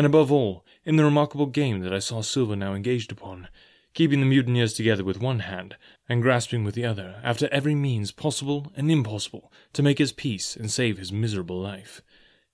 And 0.00 0.06
above 0.06 0.32
all, 0.32 0.64
in 0.86 0.96
the 0.96 1.04
remarkable 1.04 1.44
game 1.44 1.80
that 1.80 1.92
I 1.92 1.98
saw 1.98 2.22
Silver 2.22 2.56
now 2.56 2.72
engaged 2.72 3.12
upon, 3.12 3.48
keeping 3.92 4.20
the 4.20 4.26
mutineers 4.26 4.72
together 4.72 5.04
with 5.04 5.20
one 5.20 5.40
hand, 5.40 5.76
and 6.08 6.22
grasping 6.22 6.64
with 6.64 6.74
the 6.74 6.86
other, 6.86 7.20
after 7.22 7.48
every 7.52 7.74
means 7.74 8.10
possible 8.10 8.72
and 8.74 8.90
impossible, 8.90 9.52
to 9.74 9.82
make 9.82 9.98
his 9.98 10.12
peace 10.12 10.56
and 10.56 10.70
save 10.70 10.96
his 10.96 11.12
miserable 11.12 11.60
life. 11.60 12.00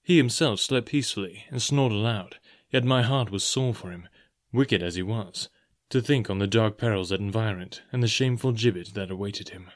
He 0.02 0.16
himself 0.16 0.58
slept 0.58 0.88
peacefully 0.88 1.44
and 1.48 1.62
snored 1.62 1.92
aloud, 1.92 2.40
yet 2.72 2.82
my 2.82 3.02
heart 3.02 3.30
was 3.30 3.44
sore 3.44 3.74
for 3.74 3.92
him, 3.92 4.08
wicked 4.52 4.82
as 4.82 4.96
he 4.96 5.02
was, 5.04 5.48
to 5.90 6.00
think 6.00 6.28
on 6.28 6.40
the 6.40 6.48
dark 6.48 6.76
perils 6.76 7.10
that 7.10 7.20
environed 7.20 7.80
and 7.92 8.02
the 8.02 8.08
shameful 8.08 8.50
gibbet 8.50 8.92
that 8.94 9.12
awaited 9.12 9.50
him. 9.50 9.70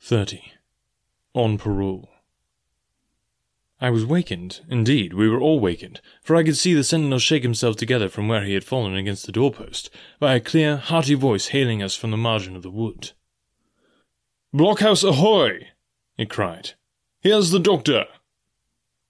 30. 0.00 0.52
On 1.32 1.56
parole. 1.56 2.10
I 3.80 3.90
was 3.90 4.06
wakened, 4.06 4.60
indeed, 4.68 5.14
we 5.14 5.28
were 5.28 5.40
all 5.40 5.58
wakened, 5.58 6.00
for 6.22 6.36
I 6.36 6.44
could 6.44 6.56
see 6.56 6.74
the 6.74 6.84
sentinel 6.84 7.18
shake 7.18 7.42
himself 7.42 7.76
together 7.76 8.08
from 8.08 8.28
where 8.28 8.44
he 8.44 8.54
had 8.54 8.64
fallen 8.64 8.96
against 8.96 9.26
the 9.26 9.32
doorpost, 9.32 9.90
by 10.20 10.34
a 10.34 10.40
clear, 10.40 10.76
hearty 10.76 11.14
voice 11.14 11.48
hailing 11.48 11.82
us 11.82 11.96
from 11.96 12.10
the 12.10 12.16
margin 12.16 12.54
of 12.54 12.62
the 12.62 12.70
wood. 12.70 13.12
Blockhouse 14.52 15.02
ahoy! 15.02 15.68
it 16.16 16.30
cried. 16.30 16.74
Here's 17.20 17.50
the 17.50 17.58
doctor! 17.58 18.06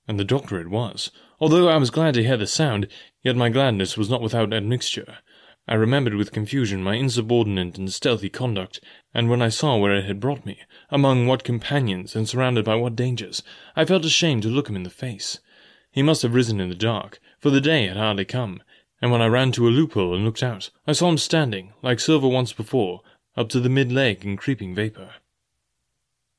And 0.09 0.19
the 0.19 0.25
doctor 0.25 0.59
it 0.61 0.69
was. 0.69 1.11
Although 1.41 1.69
I 1.69 1.77
was 1.77 1.91
glad 1.91 2.15
to 2.15 2.25
hear 2.25 2.39
the 2.39 2.47
sound, 2.47 2.89
yet 3.23 3.37
my 3.37 3.51
gladness 3.51 3.99
was 3.99 4.09
not 4.09 4.23
without 4.23 4.55
admixture. 4.55 5.19
I 5.67 5.75
remembered 5.75 6.15
with 6.15 6.31
confusion 6.31 6.83
my 6.83 6.95
insubordinate 6.95 7.79
and 7.79 7.91
stealthy 7.91 8.29
conduct, 8.29 8.81
and 9.15 9.31
when 9.31 9.41
I 9.41 9.49
saw 9.49 9.77
where 9.79 9.95
it 9.95 10.05
had 10.05 10.21
brought 10.21 10.45
me, 10.45 10.59
among 10.91 11.27
what 11.27 11.43
companions, 11.43 12.15
and 12.15 12.29
surrounded 12.29 12.67
by 12.67 12.75
what 12.75 12.97
dangers, 12.97 13.43
I 13.75 13.87
felt 13.87 14.05
ashamed 14.05 14.43
to 14.43 14.51
look 14.51 14.69
him 14.69 14.77
in 14.77 14.83
the 14.83 14.91
face. 14.91 15.39
He 15.91 16.03
must 16.03 16.21
have 16.21 16.35
risen 16.35 16.61
in 16.61 16.69
the 16.69 16.75
dark, 16.75 17.19
for 17.41 17.49
the 17.49 17.63
day 17.63 17.87
had 17.87 17.97
hardly 17.97 18.27
come, 18.27 18.63
and 19.01 19.11
when 19.11 19.23
I 19.23 19.27
ran 19.27 19.53
to 19.53 19.67
a 19.67 19.71
loophole 19.71 20.15
and 20.15 20.25
looked 20.25 20.43
out, 20.43 20.69
I 20.87 20.93
saw 20.93 21.09
him 21.09 21.17
standing, 21.19 21.73
like 21.83 21.99
Silver 21.99 22.29
once 22.29 22.53
before, 22.53 23.01
up 23.35 23.49
to 23.51 23.61
the 23.61 23.71
mid-leg 23.71 24.25
in 24.25 24.37
creeping 24.37 24.75
vapour. 24.75 25.15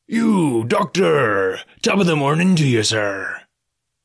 You, 0.08 0.66
doctor! 0.66 1.62
Top 1.82 2.00
of 2.00 2.06
the 2.06 2.16
morning 2.16 2.56
to 2.58 2.68
you, 2.68 2.84
sir! 2.84 3.42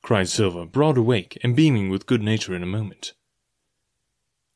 cried 0.02 0.28
Silver, 0.28 0.64
broad 0.64 0.96
awake 0.96 1.36
and 1.42 1.54
beaming 1.54 1.90
with 1.90 2.06
good 2.06 2.22
nature 2.22 2.54
in 2.54 2.62
a 2.62 2.66
moment. 2.66 3.12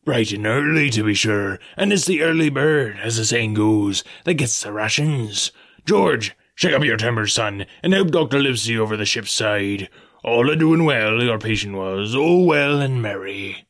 Bright 0.04 0.32
and 0.32 0.46
early, 0.46 0.90
to 0.90 1.02
be 1.02 1.14
sure, 1.14 1.58
and 1.78 1.90
it's 1.90 2.04
the 2.04 2.20
early 2.20 2.50
bird, 2.50 2.98
as 3.02 3.16
the 3.16 3.24
saying 3.24 3.54
goes, 3.54 4.04
that 4.24 4.34
gets 4.34 4.62
the 4.62 4.70
rations. 4.70 5.50
George, 5.86 6.36
shake 6.54 6.74
up 6.74 6.84
your 6.84 6.98
timbers, 6.98 7.32
son, 7.32 7.64
and 7.82 7.94
help 7.94 8.10
Dr. 8.10 8.38
Livesey 8.38 8.78
over 8.78 8.98
the 8.98 9.06
ship's 9.06 9.32
side. 9.32 9.88
All 10.22 10.50
a 10.50 10.56
doing 10.56 10.84
well, 10.84 11.22
your 11.22 11.38
patient 11.38 11.74
was, 11.74 12.14
all 12.14 12.44
well 12.44 12.82
and 12.82 13.00
merry. 13.00 13.66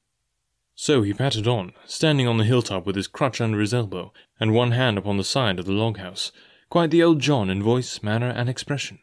So 0.75 1.03
he 1.03 1.15
pattered 1.15 1.47
on, 1.47 1.73
standing 1.87 2.27
on 2.27 2.39
the 2.39 2.45
hilltop 2.45 2.85
with 2.85 2.97
his 2.97 3.07
crutch 3.07 3.41
under 3.41 3.61
his 3.61 3.73
elbow, 3.73 4.13
and 4.41 4.53
one 4.53 4.73
hand 4.73 4.99
upon 4.99 5.19
the 5.19 5.25
side 5.25 5.61
of 5.61 5.67
the 5.67 5.73
log 5.73 5.99
house, 5.99 6.33
quite 6.69 6.91
the 6.91 7.03
old 7.03 7.21
John 7.21 7.49
in 7.49 7.63
voice, 7.63 8.03
manner, 8.03 8.31
and 8.31 8.49
expression. 8.49 8.99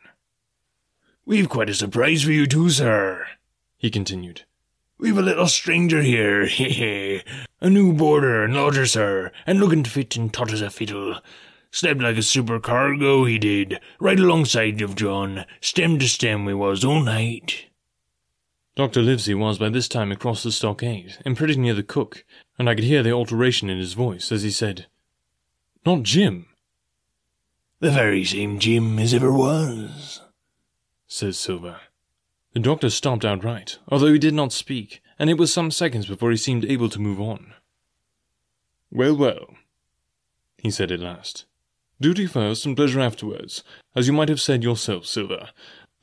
We've 1.26 1.48
quite 1.48 1.70
a 1.70 1.74
surprise 1.74 2.24
for 2.24 2.32
you 2.32 2.46
too, 2.46 2.70
sir, 2.70 3.26
he 3.78 3.90
continued. 3.90 4.44
We've 5.01 5.17
a 5.17 5.24
little 5.24 5.48
stranger 5.48 6.03
here, 6.03 6.46
he 6.46 6.70
he. 6.70 7.22
A 7.60 7.72
new 7.72 7.91
boarder 7.91 8.43
and 8.43 8.53
lodger, 8.53 8.86
sir, 8.86 9.31
and 9.48 9.60
looking 9.60 9.84
fit 9.84 10.15
and 10.15 10.31
taut 10.31 10.53
as 10.53 10.62
a 10.62 10.70
fiddle. 10.70 11.20
Slept 11.72 12.01
like 12.01 12.17
a 12.17 12.20
supercargo, 12.20 13.27
he 13.27 13.39
did, 13.39 13.79
right 14.00 14.20
alongside 14.20 14.79
of 14.79 14.96
John. 14.96 15.46
Stem 15.60 15.98
to 15.98 16.08
stem 16.08 16.46
we 16.46 16.53
was 16.53 16.86
all 16.86 17.01
night. 17.01 17.65
Dr. 18.75 19.01
Livesey 19.01 19.34
was 19.34 19.58
by 19.58 19.70
this 19.70 19.88
time 19.88 20.12
across 20.12 20.43
the 20.43 20.51
stockade, 20.51 21.17
and 21.25 21.36
pretty 21.36 21.55
near 21.55 21.74
the 21.74 21.81
cook, 21.81 22.24
and 22.60 22.70
I 22.70 22.75
could 22.75 22.84
hear 22.84 23.01
the 23.01 23.12
alteration 23.12 23.72
in 23.72 23.79
his 23.79 23.93
voice 23.93 24.31
as 24.31 24.43
he 24.43 24.51
said, 24.51 24.86
Not 25.84 26.03
Jim. 26.03 26.46
The 27.79 27.89
very 27.89 28.24
same 28.24 28.60
Jim 28.60 29.00
as 29.00 29.15
ever 29.15 29.34
was, 29.34 30.22
says 31.08 31.39
Silver. 31.39 31.79
The 32.53 32.60
doctor 32.60 32.89
stopped 32.89 33.24
outright, 33.24 33.79
although 33.88 34.12
he 34.12 34.20
did 34.20 34.34
not 34.34 34.51
speak, 34.51 35.01
and 35.17 35.29
it 35.29 35.38
was 35.38 35.53
some 35.53 35.72
seconds 35.72 36.05
before 36.05 36.31
he 36.31 36.38
seemed 36.38 36.65
able 36.65 36.89
to 36.89 37.00
move 37.00 37.22
on. 37.22 37.53
Well, 38.91 39.15
well, 39.15 39.55
he 40.58 40.70
said 40.70 40.91
at 40.91 41.00
last. 41.00 41.46
Duty 42.01 42.25
first 42.25 42.65
and 42.65 42.75
pleasure 42.75 43.00
afterwards, 43.00 43.63
as 43.96 44.08
you 44.08 44.13
might 44.13 44.27
have 44.27 44.41
said 44.41 44.63
yourself, 44.63 45.05
Silver. 45.05 45.50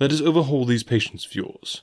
Let 0.00 0.12
us 0.12 0.23
overhaul 0.23 0.64
these 0.64 0.85
patients 0.85 1.26
of 1.26 1.35
yours. 1.35 1.83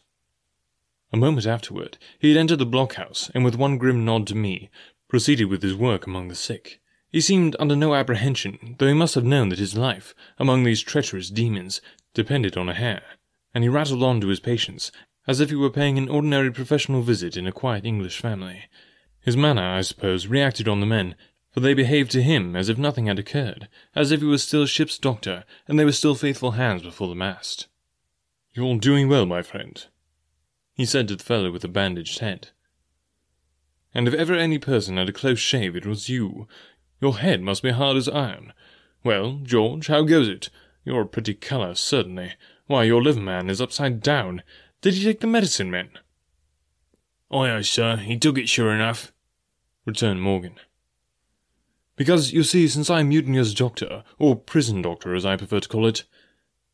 A 1.13 1.17
moment 1.17 1.45
afterward, 1.45 1.98
he 2.17 2.29
had 2.29 2.38
entered 2.38 2.60
the 2.60 2.65
blockhouse, 2.65 3.29
and 3.36 3.45
with 3.45 3.55
one 3.55 3.77
grim 3.77 4.03
nod 4.03 4.25
to 4.27 4.36
me, 4.36 4.69
proceeded 5.07 5.45
with 5.45 5.62
his 5.62 5.75
work 5.75 6.07
among 6.07 6.27
the 6.27 6.36
sick. 6.36 6.81
He 7.12 7.22
seemed 7.22 7.55
under 7.60 7.75
no 7.75 7.93
apprehension, 7.93 8.75
though 8.79 8.88
he 8.88 8.93
must 8.93 9.15
have 9.15 9.24
known 9.24 9.50
that 9.50 9.60
his 9.60 9.77
life, 9.77 10.15
among 10.39 10.63
these 10.63 10.81
treacherous 10.81 11.29
demons, 11.29 11.81
depended 12.13 12.57
on 12.57 12.67
a 12.67 12.74
hair, 12.74 13.03
and 13.55 13.63
he 13.63 13.69
rattled 13.69 14.03
on 14.03 14.21
to 14.21 14.27
his 14.27 14.41
patients, 14.41 14.91
as 15.25 15.39
if 15.39 15.50
he 15.50 15.55
were 15.55 15.69
paying 15.69 15.97
an 15.97 16.09
ordinary 16.09 16.51
professional 16.51 17.01
visit 17.01 17.38
in 17.38 17.47
a 17.47 17.51
quiet 17.51 17.85
English 17.85 18.19
family. 18.19 18.65
His 19.21 19.38
manner, 19.38 19.63
I 19.63 19.81
suppose, 19.81 20.27
reacted 20.27 20.67
on 20.67 20.81
the 20.81 20.85
men, 20.85 21.15
for 21.51 21.62
they 21.62 21.74
behaved 21.74 22.12
to 22.12 22.21
him 22.21 22.55
as 22.55 22.67
if 22.67 22.77
nothing 22.77 23.07
had 23.07 23.17
occurred, 23.17 23.69
as 23.95 24.12
if 24.12 24.19
he 24.19 24.25
was 24.25 24.43
still 24.43 24.65
ship's 24.65 24.97
doctor, 24.97 25.45
and 25.67 25.79
they 25.79 25.85
were 25.85 25.93
still 25.93 26.15
faithful 26.15 26.51
hands 26.51 26.83
before 26.83 27.07
the 27.07 27.15
mast. 27.15 27.67
You're 28.53 28.77
doing 28.77 29.07
well, 29.07 29.25
my 29.25 29.41
friend, 29.41 29.83
he 30.74 30.85
said 30.85 31.07
to 31.07 31.15
the 31.15 31.24
fellow 31.24 31.51
with 31.51 31.62
the 31.62 31.69
bandaged 31.69 32.19
head. 32.19 32.50
And 33.93 34.07
if 34.09 34.13
ever 34.13 34.33
any 34.33 34.59
person 34.59 34.97
had 34.97 35.07
a 35.07 35.13
close 35.13 35.39
shave, 35.39 35.77
it 35.77 35.85
was 35.85 36.09
you. 36.09 36.47
Your 37.00 37.17
head 37.19 37.41
must 37.41 37.63
be 37.63 37.71
hard 37.71 37.95
as 37.95 38.09
iron. 38.09 38.51
Well, 39.01 39.39
George, 39.41 39.88
how 39.88 40.03
goes 40.03 40.27
it? 40.27 40.50
You're 40.83 41.03
a 41.03 41.07
pretty 41.07 41.33
colour, 41.33 41.74
certainly. 41.75 42.33
Why, 42.67 42.84
your 42.84 43.01
liver 43.01 43.22
man 43.22 43.50
is 43.50 43.62
upside 43.62 44.01
down. 44.01 44.41
Did 44.81 44.95
he 44.95 45.03
take 45.03 45.19
the 45.19 45.27
medicine, 45.27 45.69
man? 45.69 45.89
Aye, 47.31 47.51
aye, 47.51 47.62
sir, 47.62 47.98
he 47.98 48.17
took 48.17 48.38
it 48.38 48.50
sure 48.50 48.74
enough, 48.74 49.12
returned 49.86 50.22
Morgan. 50.22 50.55
Because, 51.95 52.34
you 52.34 52.43
see, 52.43 52.67
since 52.67 52.89
I 52.89 53.00
am 53.01 53.10
Mutineer's 53.10 53.53
doctor, 53.53 54.03
or 54.19 54.36
prison 54.36 54.81
doctor 54.81 55.15
as 55.15 55.25
I 55.25 55.38
prefer 55.38 55.60
to 55.60 55.69
call 55.69 55.88
it, 55.88 56.03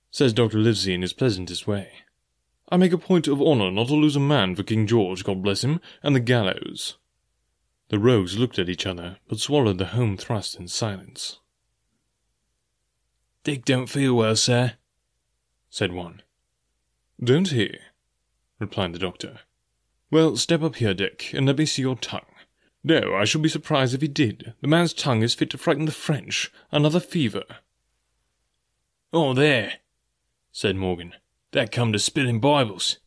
says 0.09 0.33
Dr. 0.33 0.57
Livesey 0.57 0.93
in 0.93 1.01
his 1.01 1.13
pleasantest 1.13 1.67
way, 1.67 1.91
I 2.69 2.77
make 2.77 2.93
a 2.93 2.97
point 2.97 3.27
of 3.27 3.41
honour 3.41 3.69
not 3.69 3.87
to 3.87 3.95
lose 3.95 4.15
a 4.15 4.21
man 4.21 4.55
for 4.55 4.63
King 4.63 4.87
George, 4.87 5.23
God 5.23 5.43
bless 5.43 5.63
him, 5.63 5.81
and 6.01 6.15
the 6.15 6.21
gallows. 6.21 6.97
The 7.89 7.99
rogues 7.99 8.37
looked 8.37 8.57
at 8.57 8.69
each 8.69 8.85
other, 8.85 9.17
but 9.27 9.39
swallowed 9.39 9.77
the 9.77 9.87
home 9.87 10.15
thrust 10.15 10.57
in 10.57 10.69
silence. 10.69 11.39
Dick 13.43 13.65
don't 13.65 13.87
feel 13.87 14.13
well, 14.15 14.35
sir, 14.37 14.73
said 15.71 15.93
one. 15.93 16.21
Don't 17.23 17.47
he? 17.47 17.77
replied 18.59 18.93
the 18.93 18.99
doctor. 18.99 19.39
Well, 20.11 20.35
step 20.35 20.61
up 20.61 20.75
here, 20.75 20.93
Dick, 20.93 21.31
and 21.33 21.47
let 21.47 21.57
me 21.57 21.65
see 21.65 21.81
your 21.81 21.95
tongue. 21.95 22.25
No, 22.83 23.15
I 23.15 23.23
should 23.23 23.41
be 23.41 23.49
surprised 23.49 23.93
if 23.93 24.01
he 24.01 24.07
did. 24.07 24.53
The 24.61 24.67
man's 24.67 24.93
tongue 24.93 25.23
is 25.23 25.33
fit 25.33 25.49
to 25.51 25.57
frighten 25.57 25.85
the 25.85 25.91
French. 25.91 26.51
Another 26.71 26.99
fever. 26.99 27.43
Oh, 29.13 29.33
there, 29.33 29.75
said 30.51 30.75
Morgan. 30.75 31.13
That 31.51 31.71
come 31.71 31.93
to 31.93 31.99
spilling 31.99 32.39
Bibles. 32.41 32.97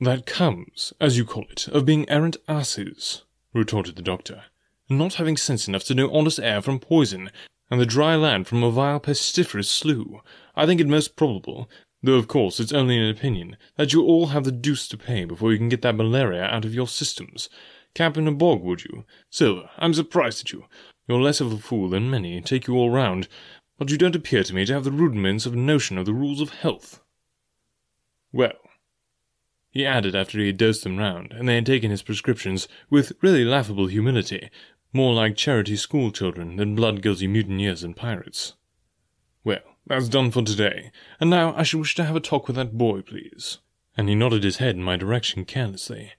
That 0.00 0.26
comes, 0.26 0.92
as 1.00 1.16
you 1.16 1.24
call 1.24 1.46
it, 1.50 1.68
of 1.68 1.84
being 1.84 2.08
errant 2.08 2.36
asses, 2.48 3.22
retorted 3.52 3.96
the 3.96 4.02
doctor, 4.02 4.44
and 4.88 4.98
not 4.98 5.14
having 5.14 5.36
sense 5.36 5.68
enough 5.68 5.84
to 5.84 5.94
know 5.94 6.12
honest 6.12 6.40
air 6.40 6.60
from 6.60 6.80
poison, 6.80 7.30
and 7.70 7.80
the 7.80 7.86
dry 7.86 8.16
land 8.16 8.46
from 8.46 8.62
a 8.62 8.70
vile 8.70 9.00
pestiferous 9.00 9.68
slough. 9.68 10.22
I 10.54 10.66
think 10.66 10.80
it 10.80 10.86
most 10.86 11.16
probable, 11.16 11.68
though 12.02 12.14
of 12.14 12.28
course 12.28 12.60
it's 12.60 12.72
only 12.72 12.98
an 12.98 13.08
opinion, 13.08 13.56
that 13.76 13.92
you 13.92 14.04
all 14.04 14.28
have 14.28 14.44
the 14.44 14.52
deuce 14.52 14.88
to 14.88 14.96
pay 14.96 15.24
before 15.24 15.52
you 15.52 15.58
can 15.58 15.68
get 15.68 15.82
that 15.82 15.96
malaria 15.96 16.44
out 16.44 16.64
of 16.64 16.74
your 16.74 16.88
systems. 16.88 17.48
Camp 17.94 18.16
in 18.16 18.28
a 18.28 18.32
bog, 18.32 18.62
would 18.62 18.84
you? 18.84 19.04
Silver, 19.30 19.70
I'm 19.78 19.94
surprised 19.94 20.44
at 20.44 20.52
you. 20.52 20.66
You're 21.08 21.20
less 21.20 21.40
of 21.40 21.52
a 21.52 21.58
fool 21.58 21.88
than 21.88 22.10
many, 22.10 22.40
take 22.40 22.66
you 22.66 22.74
all 22.76 22.90
round, 22.90 23.28
but 23.78 23.90
you 23.90 23.98
don't 23.98 24.16
appear 24.16 24.42
to 24.42 24.54
me 24.54 24.64
to 24.66 24.72
have 24.72 24.84
the 24.84 24.90
rudiments 24.90 25.46
of 25.46 25.54
a 25.54 25.56
notion 25.56 25.98
of 25.98 26.06
the 26.06 26.14
rules 26.14 26.40
of 26.40 26.50
health. 26.50 27.00
Well, 28.32 28.52
he 29.70 29.84
added 29.84 30.14
after 30.14 30.38
he 30.38 30.46
had 30.46 30.56
dosed 30.56 30.84
them 30.84 30.96
round, 30.96 31.32
and 31.32 31.48
they 31.48 31.56
had 31.56 31.66
taken 31.66 31.90
his 31.90 32.02
prescriptions 32.02 32.66
with 32.88 33.12
really 33.20 33.44
laughable 33.44 33.88
humility, 33.88 34.50
more 34.96 35.14
like 35.14 35.36
charity 35.36 35.76
school 35.76 36.10
children 36.10 36.56
than 36.56 36.74
blood-guilty 36.74 37.28
mutineers 37.28 37.84
and 37.84 37.94
pirates. 37.94 38.54
Well, 39.44 39.60
that's 39.86 40.08
done 40.08 40.30
for 40.30 40.42
today, 40.42 40.90
and 41.20 41.30
now 41.30 41.54
I 41.54 41.62
should 41.62 41.80
wish 41.80 41.94
to 41.96 42.04
have 42.04 42.16
a 42.16 42.20
talk 42.20 42.48
with 42.48 42.56
that 42.56 42.76
boy, 42.76 43.02
please. 43.02 43.58
And 43.96 44.08
he 44.08 44.14
nodded 44.14 44.42
his 44.42 44.56
head 44.56 44.74
in 44.74 44.82
my 44.82 44.96
direction 44.96 45.44
carelessly. 45.44 46.12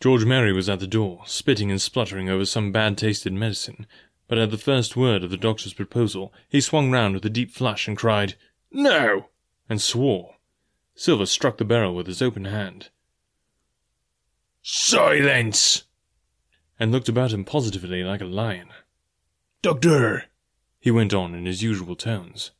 George 0.00 0.24
Merry 0.24 0.52
was 0.52 0.68
at 0.68 0.80
the 0.80 0.86
door, 0.86 1.22
spitting 1.26 1.70
and 1.70 1.80
spluttering 1.80 2.30
over 2.30 2.44
some 2.44 2.72
bad-tasted 2.72 3.32
medicine, 3.32 3.86
but 4.26 4.38
at 4.38 4.50
the 4.50 4.58
first 4.58 4.96
word 4.96 5.22
of 5.22 5.30
the 5.30 5.36
doctor's 5.36 5.72
proposal, 5.74 6.32
he 6.48 6.60
swung 6.60 6.90
round 6.90 7.14
with 7.14 7.24
a 7.24 7.30
deep 7.30 7.50
flush 7.50 7.86
and 7.86 7.96
cried, 7.96 8.34
No! 8.72 9.28
and 9.68 9.82
swore. 9.82 10.36
Silver 10.94 11.26
struck 11.26 11.58
the 11.58 11.64
barrel 11.64 11.94
with 11.94 12.06
his 12.06 12.22
open 12.22 12.46
hand. 12.46 12.88
Silence! 14.62 15.84
And 16.78 16.92
looked 16.92 17.08
about 17.08 17.32
him 17.32 17.44
positively 17.44 18.04
like 18.04 18.20
a 18.20 18.26
lion. 18.26 18.68
Doctor, 19.62 20.24
he 20.80 20.90
went 20.90 21.12
on 21.12 21.34
in 21.34 21.46
his 21.46 21.62
usual 21.62 21.96
tones. 21.96 22.52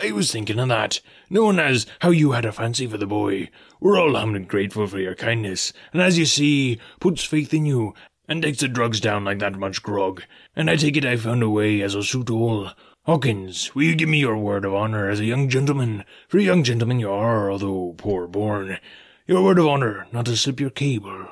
I 0.00 0.12
was 0.12 0.30
thinking 0.30 0.60
of 0.60 0.68
that, 0.68 1.00
knowing 1.28 1.58
as 1.58 1.86
how 2.00 2.10
you 2.10 2.32
had 2.32 2.44
a 2.44 2.52
fancy 2.52 2.86
for 2.86 2.98
the 2.98 3.06
boy. 3.06 3.50
We're 3.80 3.98
all 3.98 4.14
hummed 4.14 4.46
grateful 4.46 4.86
for 4.86 5.00
your 5.00 5.16
kindness, 5.16 5.72
and 5.92 6.00
as 6.00 6.16
you 6.16 6.24
see, 6.24 6.78
puts 7.00 7.24
faith 7.24 7.52
in 7.52 7.66
you, 7.66 7.94
and 8.28 8.42
takes 8.42 8.60
the 8.60 8.68
drugs 8.68 9.00
down 9.00 9.24
like 9.24 9.40
that 9.40 9.58
much 9.58 9.82
grog, 9.82 10.22
and 10.54 10.70
I 10.70 10.76
take 10.76 10.96
it 10.96 11.04
I 11.04 11.16
found 11.16 11.42
a 11.42 11.50
way 11.50 11.82
as'll 11.82 12.04
suit 12.04 12.30
all. 12.30 12.70
Hawkins, 13.06 13.74
will 13.74 13.84
you 13.84 13.96
give 13.96 14.08
me 14.08 14.18
your 14.18 14.36
word 14.36 14.64
of 14.64 14.74
honour 14.74 15.08
as 15.08 15.18
a 15.18 15.24
young 15.24 15.48
gentleman, 15.48 16.04
for 16.28 16.38
a 16.38 16.42
young 16.42 16.62
gentleman 16.62 17.00
you 17.00 17.10
are, 17.10 17.50
although 17.50 17.94
poor 17.96 18.28
born, 18.28 18.78
your 19.26 19.42
word 19.42 19.58
of 19.58 19.66
honour 19.66 20.06
not 20.12 20.26
to 20.26 20.36
slip 20.36 20.60
your 20.60 20.70
cable? 20.70 21.26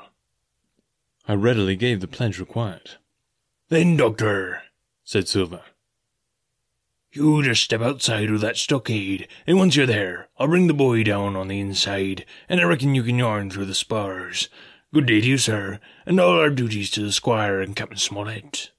I 1.28 1.34
readily 1.34 1.76
gave 1.76 2.00
the 2.00 2.06
pledge 2.06 2.38
required. 2.38 2.92
Then, 3.68 3.96
Doctor, 3.96 4.62
said 5.02 5.26
Silver, 5.26 5.62
you 7.10 7.42
just 7.42 7.64
step 7.64 7.80
outside 7.80 8.30
of 8.30 8.40
that 8.42 8.56
stockade, 8.56 9.26
and 9.46 9.56
once 9.56 9.74
you're 9.74 9.86
there, 9.86 10.28
I'll 10.38 10.46
bring 10.48 10.66
the 10.66 10.74
boy 10.74 11.02
down 11.02 11.34
on 11.34 11.48
the 11.48 11.58
inside, 11.58 12.26
and 12.48 12.60
I 12.60 12.64
reckon 12.64 12.94
you 12.94 13.02
can 13.02 13.18
yarn 13.18 13.50
through 13.50 13.64
the 13.64 13.74
spars. 13.74 14.48
Good 14.92 15.06
day 15.06 15.20
to 15.20 15.26
you, 15.26 15.38
sir, 15.38 15.80
and 16.04 16.20
all 16.20 16.38
our 16.38 16.50
duties 16.50 16.90
to 16.92 17.00
the 17.00 17.12
squire 17.12 17.60
and 17.60 17.74
Captain 17.74 17.98
Smollett. 17.98 18.70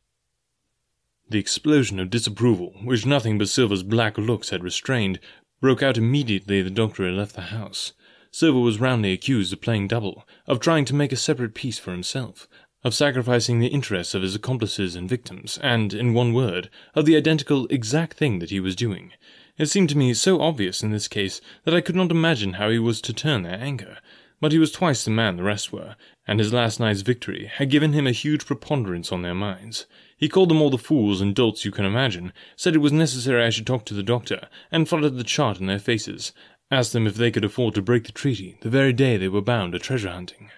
The 1.30 1.40
explosion 1.40 2.00
of 2.00 2.10
disapproval, 2.10 2.76
which 2.84 3.06
nothing 3.06 3.38
but 3.38 3.50
Silver's 3.50 3.84
black 3.84 4.18
looks 4.18 4.52
had 4.52 4.64
restrained, 4.64 5.20
broke 5.60 5.84
out 5.84 5.98
immediately 5.98 6.62
the 6.62 6.70
doctor 6.70 7.06
had 7.06 7.16
left 7.16 7.36
the 7.36 7.42
house. 7.42 7.92
Silver 8.40 8.60
was 8.60 8.80
roundly 8.80 9.14
accused 9.14 9.52
of 9.52 9.62
playing 9.62 9.88
double, 9.88 10.24
of 10.46 10.60
trying 10.60 10.86
to 10.86 10.94
make 10.94 11.12
a 11.12 11.16
separate 11.16 11.56
peace 11.56 11.80
for 11.80 11.90
himself, 11.90 12.48
of 12.84 12.94
sacrificing 12.94 13.60
the 13.60 13.66
interests 13.66 14.14
of 14.14 14.22
his 14.22 14.36
accomplices 14.36 14.96
and 14.96 15.10
victims, 15.10 15.58
and, 15.64 15.92
in 15.92 16.14
one 16.14 16.34
word, 16.34 16.70
of 16.94 17.08
the 17.08 17.18
identical 17.18 17.66
exact 17.72 18.16
thing 18.16 18.38
that 18.38 18.52
he 18.52 18.60
was 18.60 18.76
doing. 18.76 19.12
It 19.58 19.72
seemed 19.72 19.90
to 19.90 19.98
me 19.98 20.14
so 20.14 20.40
obvious 20.40 20.84
in 20.84 20.92
this 20.92 21.08
case 21.08 21.42
that 21.64 21.74
I 21.74 21.82
could 21.82 21.96
not 21.96 22.12
imagine 22.12 22.54
how 22.54 22.70
he 22.70 22.78
was 22.78 23.02
to 23.02 23.12
turn 23.12 23.42
their 23.42 23.60
anger. 23.60 23.98
But 24.40 24.52
he 24.52 24.60
was 24.60 24.72
twice 24.72 25.04
the 25.04 25.10
man 25.10 25.36
the 25.36 25.42
rest 25.42 25.74
were, 25.74 25.96
and 26.28 26.40
his 26.40 26.54
last 26.54 26.80
night's 26.80 27.02
victory 27.02 27.48
had 27.52 27.72
given 27.72 27.94
him 27.94 28.06
a 28.06 28.12
huge 28.12 28.46
preponderance 28.46 29.12
on 29.12 29.24
their 29.24 29.34
minds. 29.34 29.88
He 30.16 30.30
called 30.30 30.50
them 30.50 30.62
all 30.62 30.70
the 30.70 30.78
fools 30.78 31.22
and 31.22 31.34
dolts 31.34 31.66
you 31.66 31.72
can 31.72 31.86
imagine, 31.86 32.34
said 32.56 32.76
it 32.76 32.80
was 32.80 32.92
necessary 32.92 33.44
I 33.44 33.50
should 33.50 33.66
talk 33.66 33.84
to 33.86 33.96
the 33.96 34.04
doctor, 34.04 34.48
and 34.72 34.88
fluttered 34.88 35.18
the 35.18 35.24
chart 35.24 35.60
in 35.60 35.66
their 35.66 35.80
faces, 35.80 36.34
asked 36.70 36.94
them 36.94 37.08
if 37.08 37.16
they 37.16 37.32
could 37.32 37.46
afford 37.46 37.74
to 37.76 37.82
break 37.82 38.06
the 38.06 38.12
treaty 38.12 38.58
the 38.62 38.70
very 38.70 38.94
day 38.94 39.18
they 39.18 39.30
were 39.30 39.42
bound 39.42 39.74
to 39.74 39.80
treasure 39.80 40.10
hunting. 40.10 40.50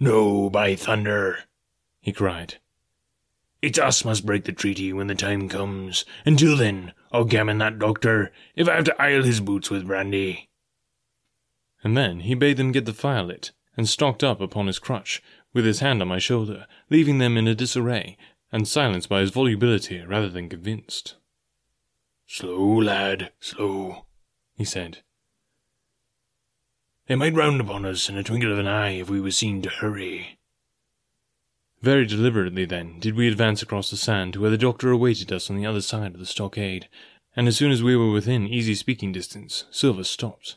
No, 0.00 0.50
by 0.50 0.74
thunder, 0.74 1.44
he 2.00 2.12
cried. 2.12 2.56
It's 3.60 3.78
us 3.78 4.04
must 4.04 4.26
break 4.26 4.44
the 4.44 4.52
treaty 4.52 4.92
when 4.92 5.06
the 5.06 5.14
time 5.14 5.48
comes. 5.48 6.04
Until 6.26 6.56
then, 6.56 6.92
I'll 7.12 7.24
gammon 7.24 7.58
that 7.58 7.78
doctor 7.78 8.32
if 8.56 8.68
I 8.68 8.74
have 8.74 8.84
to 8.86 9.00
ile 9.00 9.22
his 9.22 9.40
boots 9.40 9.70
with 9.70 9.86
brandy. 9.86 10.48
And 11.84 11.96
then 11.96 12.20
he 12.20 12.34
bade 12.34 12.56
them 12.56 12.72
get 12.72 12.86
the 12.86 12.92
fire 12.92 13.22
lit, 13.22 13.52
and 13.76 13.88
stalked 13.88 14.24
up 14.24 14.40
upon 14.40 14.66
his 14.66 14.80
crutch, 14.80 15.22
with 15.52 15.64
his 15.64 15.78
hand 15.78 16.02
on 16.02 16.08
my 16.08 16.18
shoulder, 16.18 16.66
leaving 16.90 17.18
them 17.18 17.36
in 17.36 17.46
a 17.46 17.54
disarray, 17.54 18.16
and 18.50 18.66
silenced 18.66 19.08
by 19.08 19.20
his 19.20 19.30
volubility 19.30 20.00
rather 20.00 20.28
than 20.28 20.48
convinced. 20.48 21.14
Slow, 22.26 22.80
lad, 22.80 23.30
slow, 23.38 24.06
he 24.56 24.64
said. 24.64 24.98
They 27.06 27.16
might 27.16 27.34
round 27.34 27.60
upon 27.60 27.84
us 27.84 28.08
in 28.08 28.16
a 28.16 28.22
twinkle 28.22 28.52
of 28.52 28.58
an 28.58 28.66
eye 28.66 28.92
if 28.92 29.10
we 29.10 29.20
were 29.20 29.30
seen 29.30 29.60
to 29.62 29.68
hurry. 29.68 30.38
Very 31.80 32.06
deliberately, 32.06 32.64
then, 32.64 33.00
did 33.00 33.16
we 33.16 33.26
advance 33.26 33.60
across 33.60 33.90
the 33.90 33.96
sand 33.96 34.34
to 34.34 34.40
where 34.40 34.50
the 34.50 34.58
doctor 34.58 34.90
awaited 34.90 35.32
us 35.32 35.50
on 35.50 35.56
the 35.56 35.66
other 35.66 35.80
side 35.80 36.14
of 36.14 36.20
the 36.20 36.26
stockade, 36.26 36.88
and 37.34 37.48
as 37.48 37.56
soon 37.56 37.72
as 37.72 37.82
we 37.82 37.96
were 37.96 38.12
within 38.12 38.46
easy 38.46 38.76
speaking 38.76 39.10
distance, 39.10 39.64
Silver 39.72 40.04
stopped. 40.04 40.56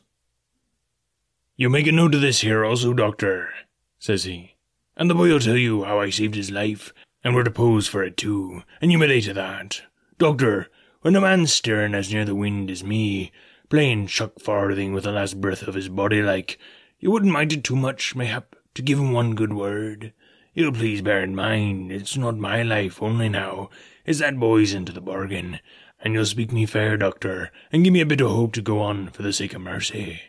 You 1.56 1.70
make 1.70 1.88
a 1.88 1.92
note 1.92 2.14
of 2.14 2.22
this 2.22 2.42
here 2.42 2.64
also, 2.64 2.94
Doctor, 2.94 3.50
says 3.98 4.26
he, 4.26 4.56
and 4.96 5.10
the 5.10 5.16
boy'll 5.16 5.40
tell 5.40 5.58
you 5.58 5.84
how 5.84 6.00
I 6.00 6.12
saved 6.12 6.36
his 6.36 6.52
life, 6.52 6.94
and 7.24 7.34
where 7.34 7.44
to 7.44 7.50
pose 7.50 7.88
for 7.88 8.04
it 8.04 8.18
too, 8.18 8.62
and 8.80 8.92
you 8.92 9.00
may 9.00 9.08
lay 9.08 9.22
to 9.22 9.34
that. 9.34 9.82
Doctor, 10.20 10.70
when 11.02 11.16
a 11.16 11.22
man's 11.22 11.52
staring 11.54 11.96
as 11.96 12.14
near 12.14 12.26
the 12.26 12.36
wind 12.36 12.70
as 12.70 12.84
me, 12.84 13.32
playing 13.70 14.08
chuck 14.08 14.40
farthing 14.40 14.94
with 14.94 15.04
the 15.04 15.12
last 15.12 15.42
breath 15.42 15.64
of 15.64 15.76
his 15.76 15.90
body 15.90 16.22
like, 16.22 16.58
you 17.00 17.12
wouldn't 17.12 17.32
mind 17.32 17.54
it 17.54 17.64
too 17.64 17.76
much, 17.76 18.16
mayhap, 18.16 18.56
to 18.74 18.82
give 18.82 19.00
him 19.00 19.12
one 19.12 19.36
good 19.36 19.54
word. 19.54 20.14
You'll 20.54 20.72
please 20.72 21.02
bear 21.02 21.22
in 21.22 21.36
mind, 21.36 21.92
it's 21.92 22.16
not 22.16 22.38
my 22.38 22.64
life 22.64 23.02
only 23.02 23.30
now, 23.30 23.70
it's 24.06 24.20
that 24.20 24.40
boy's 24.40 24.74
into 24.74 24.92
the 24.92 25.02
bargain, 25.02 25.60
and 26.00 26.14
you'll 26.14 26.26
speak 26.26 26.52
me 26.52 26.66
fair, 26.66 26.96
Doctor, 26.96 27.52
and 27.72 27.84
give 27.84 27.92
me 27.92 28.02
a 28.02 28.06
bit 28.06 28.22
of 28.22 28.32
hope 28.32 28.54
to 28.54 28.62
go 28.62 28.80
on 28.80 29.10
for 29.10 29.22
the 29.22 29.34
sake 29.34 29.54
of 29.54 29.62
mercy. 29.62 30.22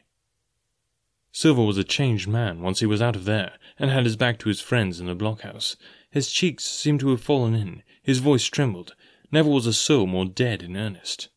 Silver 1.31 1.63
was 1.63 1.77
a 1.77 1.85
changed 1.85 2.27
man 2.27 2.63
once 2.63 2.81
he 2.81 2.87
was 2.87 3.03
out 3.03 3.15
of 3.15 3.27
there, 3.27 3.53
and 3.79 3.91
had 3.91 4.05
his 4.05 4.17
back 4.17 4.39
to 4.39 4.49
his 4.49 4.61
friends 4.61 4.99
in 4.99 5.07
the 5.07 5.15
blockhouse. 5.15 5.77
His 6.11 6.33
cheeks 6.33 6.65
seemed 6.65 7.01
to 7.01 7.11
have 7.11 7.21
fallen 7.21 7.55
in, 7.55 7.83
his 8.03 8.19
voice 8.21 8.47
trembled. 8.47 8.95
Never 9.31 9.51
was 9.51 9.67
a 9.67 9.73
soul 9.73 10.07
more 10.07 10.25
dead 10.25 10.63
in 10.63 10.77
earnest. 10.77 11.29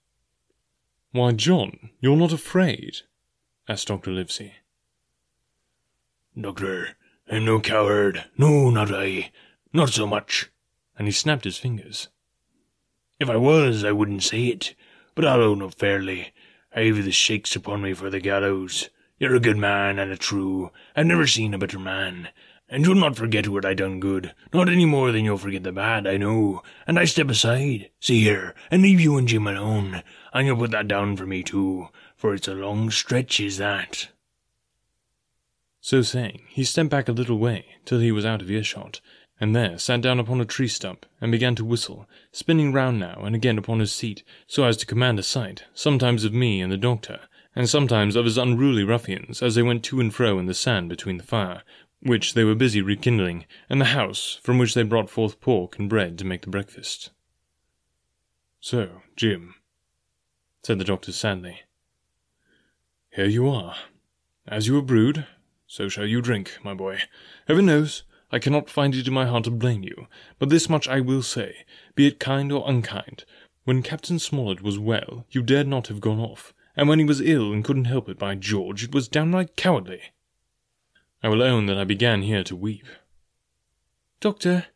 Why, 1.11 1.31
John, 1.31 1.89
you're 1.99 2.15
not 2.15 2.31
afraid? 2.31 2.97
asked 3.67 3.87
Dr. 3.87 4.11
Livesey. 4.11 4.53
Doctor, 6.39 6.89
I'm 7.27 7.45
no 7.45 7.59
coward. 7.59 8.25
No, 8.37 8.69
not 8.69 8.93
I. 8.93 9.31
Not 9.73 9.89
so 9.89 10.05
much. 10.05 10.51
And 10.97 11.07
he 11.07 11.11
snapped 11.11 11.45
his 11.45 11.57
fingers. 11.57 12.09
If 13.19 13.27
I 13.27 13.37
was, 13.37 13.83
I 13.83 13.91
wouldn't 13.91 14.21
say 14.23 14.45
it. 14.45 14.75
But 15.15 15.25
I'll 15.25 15.41
own 15.41 15.63
up 15.63 15.73
fairly. 15.73 16.31
I've 16.75 17.03
the 17.03 17.11
shakes 17.11 17.55
upon 17.55 17.81
me 17.81 17.93
for 17.93 18.11
the 18.11 18.19
gallows. 18.19 18.89
You're 19.17 19.35
a 19.35 19.39
good 19.39 19.57
man 19.57 19.97
and 19.97 20.11
a 20.11 20.17
true. 20.17 20.71
I've 20.95 21.07
never 21.07 21.25
seen 21.25 21.55
a 21.55 21.57
better 21.57 21.79
man. 21.79 22.29
And 22.71 22.85
you'll 22.85 22.95
not 22.95 23.15
forget 23.15 23.47
what 23.47 23.65
I 23.65 23.73
done 23.73 23.99
good, 23.99 24.35
not 24.53 24.69
any 24.69 24.85
more 24.85 25.11
than 25.11 25.25
you'll 25.25 25.39
forget 25.39 25.63
the 25.63 25.71
bad, 25.71 26.05
I 26.05 26.17
know. 26.17 26.61
And 26.85 26.99
I 26.99 27.05
step 27.05 27.29
aside, 27.29 27.89
see 27.99 28.21
here, 28.21 28.53
and 28.69 28.83
leave 28.83 28.99
you 28.99 29.17
and 29.17 29.27
Jim 29.27 29.47
alone. 29.47 30.03
And 30.33 30.45
you'll 30.45 30.57
put 30.57 30.71
that 30.71 30.87
down 30.87 31.17
for 31.17 31.25
me 31.25 31.41
too, 31.41 31.87
for 32.15 32.35
it's 32.35 32.47
a 32.47 32.53
long 32.53 32.91
stretch, 32.91 33.39
is 33.39 33.57
that. 33.57 34.09
So 35.81 36.03
saying, 36.03 36.41
he 36.49 36.63
stepped 36.63 36.91
back 36.91 37.09
a 37.09 37.13
little 37.13 37.39
way 37.39 37.65
till 37.85 37.99
he 37.99 38.11
was 38.11 38.25
out 38.25 38.41
of 38.43 38.51
earshot, 38.51 39.01
and 39.39 39.55
there 39.55 39.79
sat 39.79 40.01
down 40.01 40.19
upon 40.19 40.39
a 40.39 40.45
tree 40.45 40.67
stump 40.67 41.07
and 41.19 41.31
began 41.31 41.55
to 41.55 41.65
whistle, 41.65 42.07
spinning 42.31 42.71
round 42.71 42.99
now 42.99 43.23
and 43.23 43.33
again 43.33 43.57
upon 43.57 43.79
his 43.79 43.91
seat, 43.91 44.21
so 44.45 44.65
as 44.65 44.77
to 44.77 44.85
command 44.85 45.17
a 45.17 45.23
sight, 45.23 45.63
sometimes 45.73 46.23
of 46.23 46.33
me 46.33 46.61
and 46.61 46.71
the 46.71 46.77
doctor, 46.77 47.21
and 47.55 47.67
sometimes 47.67 48.15
of 48.15 48.25
his 48.25 48.37
unruly 48.37 48.83
ruffians 48.83 49.41
as 49.41 49.55
they 49.55 49.63
went 49.63 49.83
to 49.85 49.99
and 49.99 50.13
fro 50.13 50.37
in 50.37 50.45
the 50.45 50.53
sand 50.53 50.89
between 50.89 51.17
the 51.17 51.23
fire, 51.23 51.63
which 52.01 52.33
they 52.33 52.43
were 52.43 52.55
busy 52.55 52.81
rekindling, 52.81 53.45
and 53.69 53.79
the 53.81 53.85
house 53.85 54.39
from 54.43 54.57
which 54.57 54.73
they 54.73 54.83
brought 54.83 55.09
forth 55.09 55.41
pork 55.41 55.77
and 55.77 55.89
bread 55.89 56.17
to 56.17 56.25
make 56.25 56.41
the 56.41 56.49
breakfast. 56.49 57.11
So, 58.61 59.01
Jim, 59.15 59.55
said 60.63 60.79
the 60.79 60.85
doctor 60.85 61.11
sadly, 61.11 61.61
here 63.11 63.25
you 63.25 63.49
are. 63.49 63.75
As 64.47 64.67
you 64.67 64.75
have 64.75 64.85
brewed, 64.85 65.25
so 65.67 65.89
shall 65.89 66.05
you 66.05 66.21
drink, 66.21 66.57
my 66.63 66.73
boy. 66.73 66.99
Heaven 67.47 67.65
knows, 67.65 68.03
I 68.31 68.39
cannot 68.39 68.69
find 68.69 68.93
it 68.95 69.07
in 69.07 69.13
my 69.13 69.25
heart 69.25 69.45
to 69.45 69.51
blame 69.51 69.83
you, 69.83 70.07
but 70.37 70.49
this 70.49 70.69
much 70.69 70.87
I 70.87 70.99
will 70.99 71.23
say, 71.23 71.65
be 71.95 72.07
it 72.07 72.19
kind 72.19 72.51
or 72.51 72.67
unkind. 72.67 73.25
When 73.63 73.83
Captain 73.83 74.19
Smollett 74.19 74.61
was 74.61 74.79
well, 74.79 75.25
you 75.31 75.41
dared 75.41 75.67
not 75.67 75.87
have 75.87 76.01
gone 76.01 76.19
off, 76.19 76.53
and 76.75 76.87
when 76.87 76.99
he 76.99 77.05
was 77.05 77.21
ill 77.21 77.51
and 77.51 77.63
couldn't 77.63 77.85
help 77.85 78.07
it, 78.07 78.19
by 78.19 78.35
George, 78.35 78.83
it 78.83 78.93
was 78.93 79.07
downright 79.07 79.55
cowardly. 79.55 80.01
I 81.21 81.29
will 81.29 81.43
own 81.43 81.65
that 81.65 81.77
I 81.77 81.83
began 81.83 82.21
here 82.21 82.43
to 82.43 82.55
weep. 82.55 82.85
Doctor, 84.19 84.67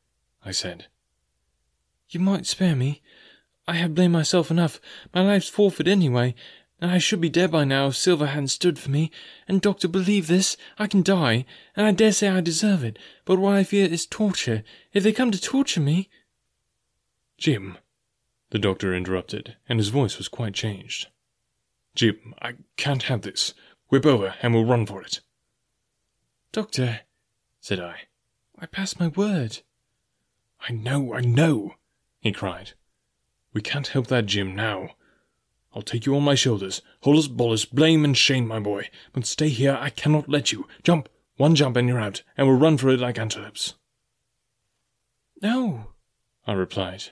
I 0.43 0.51
said, 0.51 0.87
you 2.09 2.19
might 2.19 2.45
spare 2.45 2.75
me. 2.75 3.01
I 3.67 3.75
have 3.75 3.95
blamed 3.95 4.13
myself 4.13 4.51
enough. 4.51 4.79
My 5.13 5.21
life's 5.21 5.47
forfeit 5.47 5.87
anyway, 5.87 6.35
and 6.79 6.91
I 6.91 6.97
should 6.97 7.21
be 7.21 7.29
dead 7.29 7.49
by 7.49 7.63
now 7.63 7.87
if 7.87 7.95
Silver 7.95 8.27
hadn't 8.27 8.49
stood 8.49 8.77
for 8.77 8.91
me. 8.91 9.09
And, 9.47 9.61
Doctor, 9.61 9.87
believe 9.87 10.27
this, 10.27 10.57
I 10.77 10.85
can 10.87 11.01
die, 11.01 11.45
and 11.75 11.87
I 11.87 11.91
dare 11.91 12.11
say 12.11 12.29
I 12.29 12.41
deserve 12.41 12.83
it, 12.83 12.99
but 13.25 13.39
what 13.39 13.55
I 13.55 13.63
fear 13.63 13.87
is 13.87 14.05
torture. 14.05 14.63
If 14.91 15.03
they 15.03 15.11
come 15.11 15.31
to 15.31 15.41
torture 15.41 15.79
me. 15.79 16.09
Jim, 17.37 17.77
the 18.51 18.59
doctor 18.59 18.93
interrupted, 18.93 19.55
and 19.67 19.79
his 19.79 19.89
voice 19.89 20.17
was 20.17 20.27
quite 20.27 20.53
changed. 20.53 21.07
Jim, 21.95 22.35
I 22.41 22.55
can't 22.77 23.03
have 23.03 23.21
this. 23.21 23.53
Whip 23.89 24.05
over, 24.05 24.35
and 24.41 24.53
we'll 24.53 24.65
run 24.65 24.85
for 24.85 25.01
it. 25.01 25.21
Doctor, 26.53 26.99
said 27.61 27.79
I, 27.79 28.01
I 28.59 28.67
pass 28.67 28.99
my 28.99 29.07
word. 29.07 29.61
I 30.69 30.71
know, 30.71 31.15
I 31.15 31.21
know, 31.21 31.73
he 32.19 32.31
cried. 32.31 32.73
We 33.53 33.61
can't 33.63 33.87
help 33.87 34.05
that, 34.07 34.27
Jim, 34.27 34.55
now. 34.55 34.89
I'll 35.73 35.81
take 35.81 36.05
you 36.05 36.15
on 36.15 36.21
my 36.21 36.35
shoulders, 36.35 36.83
holus 37.01 37.27
bolus, 37.27 37.65
blame 37.65 38.05
and 38.05 38.15
shame, 38.15 38.47
my 38.47 38.59
boy. 38.59 38.91
But 39.13 39.25
stay 39.25 39.49
here, 39.49 39.75
I 39.81 39.89
cannot 39.89 40.29
let 40.29 40.51
you. 40.51 40.67
Jump, 40.83 41.09
one 41.37 41.55
jump 41.55 41.75
and 41.75 41.87
you're 41.87 41.99
out, 41.99 42.21
and 42.37 42.47
we'll 42.47 42.59
run 42.59 42.77
for 42.77 42.89
it 42.89 42.99
like 42.99 43.17
antelopes. 43.17 43.73
No, 45.41 45.87
I 46.45 46.53
replied. 46.53 47.05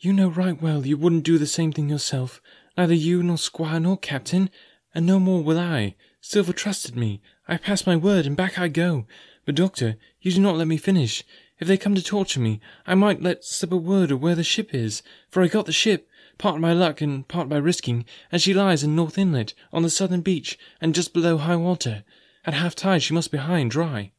You 0.00 0.12
know 0.12 0.30
right 0.30 0.60
well 0.60 0.84
you 0.84 0.96
wouldn't 0.96 1.22
do 1.22 1.38
the 1.38 1.46
same 1.46 1.70
thing 1.70 1.88
yourself, 1.88 2.42
neither 2.76 2.92
you 2.92 3.22
nor 3.22 3.38
squire 3.38 3.78
nor 3.78 3.96
captain, 3.96 4.50
and 4.92 5.06
no 5.06 5.20
more 5.20 5.44
will 5.44 5.60
I. 5.60 5.94
Silver 6.30 6.52
trusted 6.52 6.94
me. 6.94 7.22
I 7.48 7.56
pass 7.56 7.86
my 7.86 7.96
word, 7.96 8.26
and 8.26 8.36
back 8.36 8.58
I 8.58 8.68
go. 8.68 9.06
But, 9.46 9.54
doctor, 9.54 9.96
you 10.20 10.30
do 10.30 10.42
not 10.42 10.58
let 10.58 10.68
me 10.68 10.76
finish. 10.76 11.24
If 11.58 11.66
they 11.66 11.78
come 11.78 11.94
to 11.94 12.02
torture 12.02 12.38
me, 12.38 12.60
I 12.86 12.94
might 12.94 13.22
let 13.22 13.46
slip 13.46 13.72
a 13.72 13.78
word 13.78 14.10
of 14.10 14.20
where 14.20 14.34
the 14.34 14.44
ship 14.44 14.74
is, 14.74 15.02
for 15.30 15.42
I 15.42 15.48
got 15.48 15.64
the 15.64 15.72
ship, 15.72 16.06
part 16.36 16.60
by 16.60 16.74
luck 16.74 17.00
and 17.00 17.26
part 17.26 17.48
by 17.48 17.56
risking, 17.56 18.04
and 18.30 18.42
she 18.42 18.52
lies 18.52 18.84
in 18.84 18.94
North 18.94 19.16
Inlet, 19.16 19.54
on 19.72 19.82
the 19.82 19.88
southern 19.88 20.20
beach, 20.20 20.58
and 20.82 20.94
just 20.94 21.14
below 21.14 21.38
high 21.38 21.56
water. 21.56 22.04
At 22.44 22.52
half 22.52 22.74
tide 22.74 23.02
she 23.02 23.14
must 23.14 23.32
be 23.32 23.38
high 23.38 23.60
and 23.60 23.70
dry. 23.70 24.12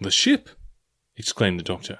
The 0.00 0.10
ship! 0.10 0.48
exclaimed 1.18 1.60
the 1.60 1.64
doctor. 1.64 1.98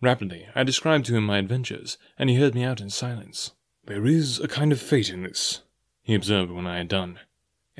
Rapidly 0.00 0.46
I 0.54 0.62
described 0.62 1.06
to 1.06 1.16
him 1.16 1.26
my 1.26 1.38
adventures, 1.38 1.98
and 2.16 2.30
he 2.30 2.36
heard 2.36 2.54
me 2.54 2.62
out 2.62 2.80
in 2.80 2.88
silence. 2.88 3.50
There 3.86 4.06
is 4.06 4.38
a 4.38 4.46
kind 4.46 4.70
of 4.70 4.80
fate 4.80 5.10
in 5.10 5.24
this, 5.24 5.62
he 6.04 6.14
observed 6.14 6.52
when 6.52 6.68
I 6.68 6.76
had 6.76 6.86
done. 6.86 7.18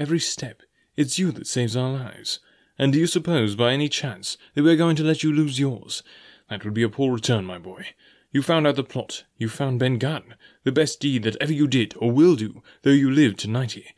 Every 0.02 0.18
step, 0.18 0.62
it's 0.96 1.16
you 1.16 1.30
that 1.30 1.46
saves 1.46 1.76
our 1.76 1.92
lives. 1.92 2.40
And 2.76 2.92
do 2.92 2.98
you 2.98 3.06
suppose, 3.06 3.54
by 3.54 3.72
any 3.72 3.88
chance, 3.88 4.36
that 4.52 4.64
we 4.64 4.72
are 4.72 4.76
going 4.76 4.96
to 4.96 5.04
let 5.04 5.22
you 5.22 5.32
lose 5.32 5.60
yours? 5.60 6.02
That 6.50 6.64
would 6.64 6.74
be 6.74 6.82
a 6.82 6.88
poor 6.88 7.12
return, 7.14 7.44
my 7.44 7.58
boy. 7.58 7.86
You 8.32 8.42
found 8.42 8.66
out 8.66 8.74
the 8.74 8.82
plot. 8.82 9.22
You 9.38 9.48
found 9.48 9.78
Ben 9.78 9.98
Gunn. 9.98 10.34
The 10.64 10.72
best 10.72 10.98
deed 10.98 11.22
that 11.22 11.36
ever 11.40 11.52
you 11.52 11.68
did, 11.68 11.94
or 11.98 12.10
will 12.10 12.34
do, 12.34 12.64
though 12.82 12.90
you 12.90 13.12
live 13.12 13.36
to 13.36 13.48
ninety. 13.48 13.94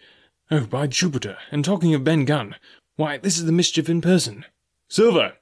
Oh, 0.50 0.66
by 0.66 0.88
Jupiter! 0.88 1.38
And 1.50 1.64
talking 1.64 1.94
of 1.94 2.04
Ben 2.04 2.26
Gunn, 2.26 2.56
why, 2.96 3.16
this 3.16 3.38
is 3.38 3.46
the 3.46 3.50
mischief 3.52 3.88
in 3.88 4.02
person. 4.02 4.44
Silver! 4.88 5.38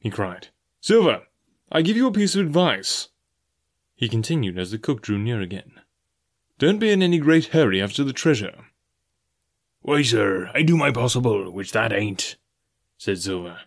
he 0.00 0.10
cried. 0.10 0.48
Silver! 0.82 1.22
I 1.72 1.80
give 1.80 1.96
you 1.96 2.06
a 2.06 2.12
piece 2.12 2.34
of 2.34 2.44
advice. 2.44 3.08
He 3.96 4.10
continued 4.10 4.58
as 4.58 4.70
the 4.70 4.76
cook 4.76 5.00
drew 5.00 5.16
near 5.16 5.40
again. 5.40 5.80
Don't 6.58 6.78
be 6.78 6.90
in 6.90 7.02
any 7.02 7.16
great 7.16 7.46
hurry 7.46 7.80
after 7.80 8.04
the 8.04 8.12
treasure. 8.12 8.66
Why, 9.84 10.00
sir, 10.00 10.50
I 10.54 10.62
do 10.62 10.78
my 10.78 10.90
possible, 10.90 11.50
which 11.50 11.72
that 11.72 11.92
ain't, 11.92 12.36
said 12.96 13.18
Silver. 13.18 13.60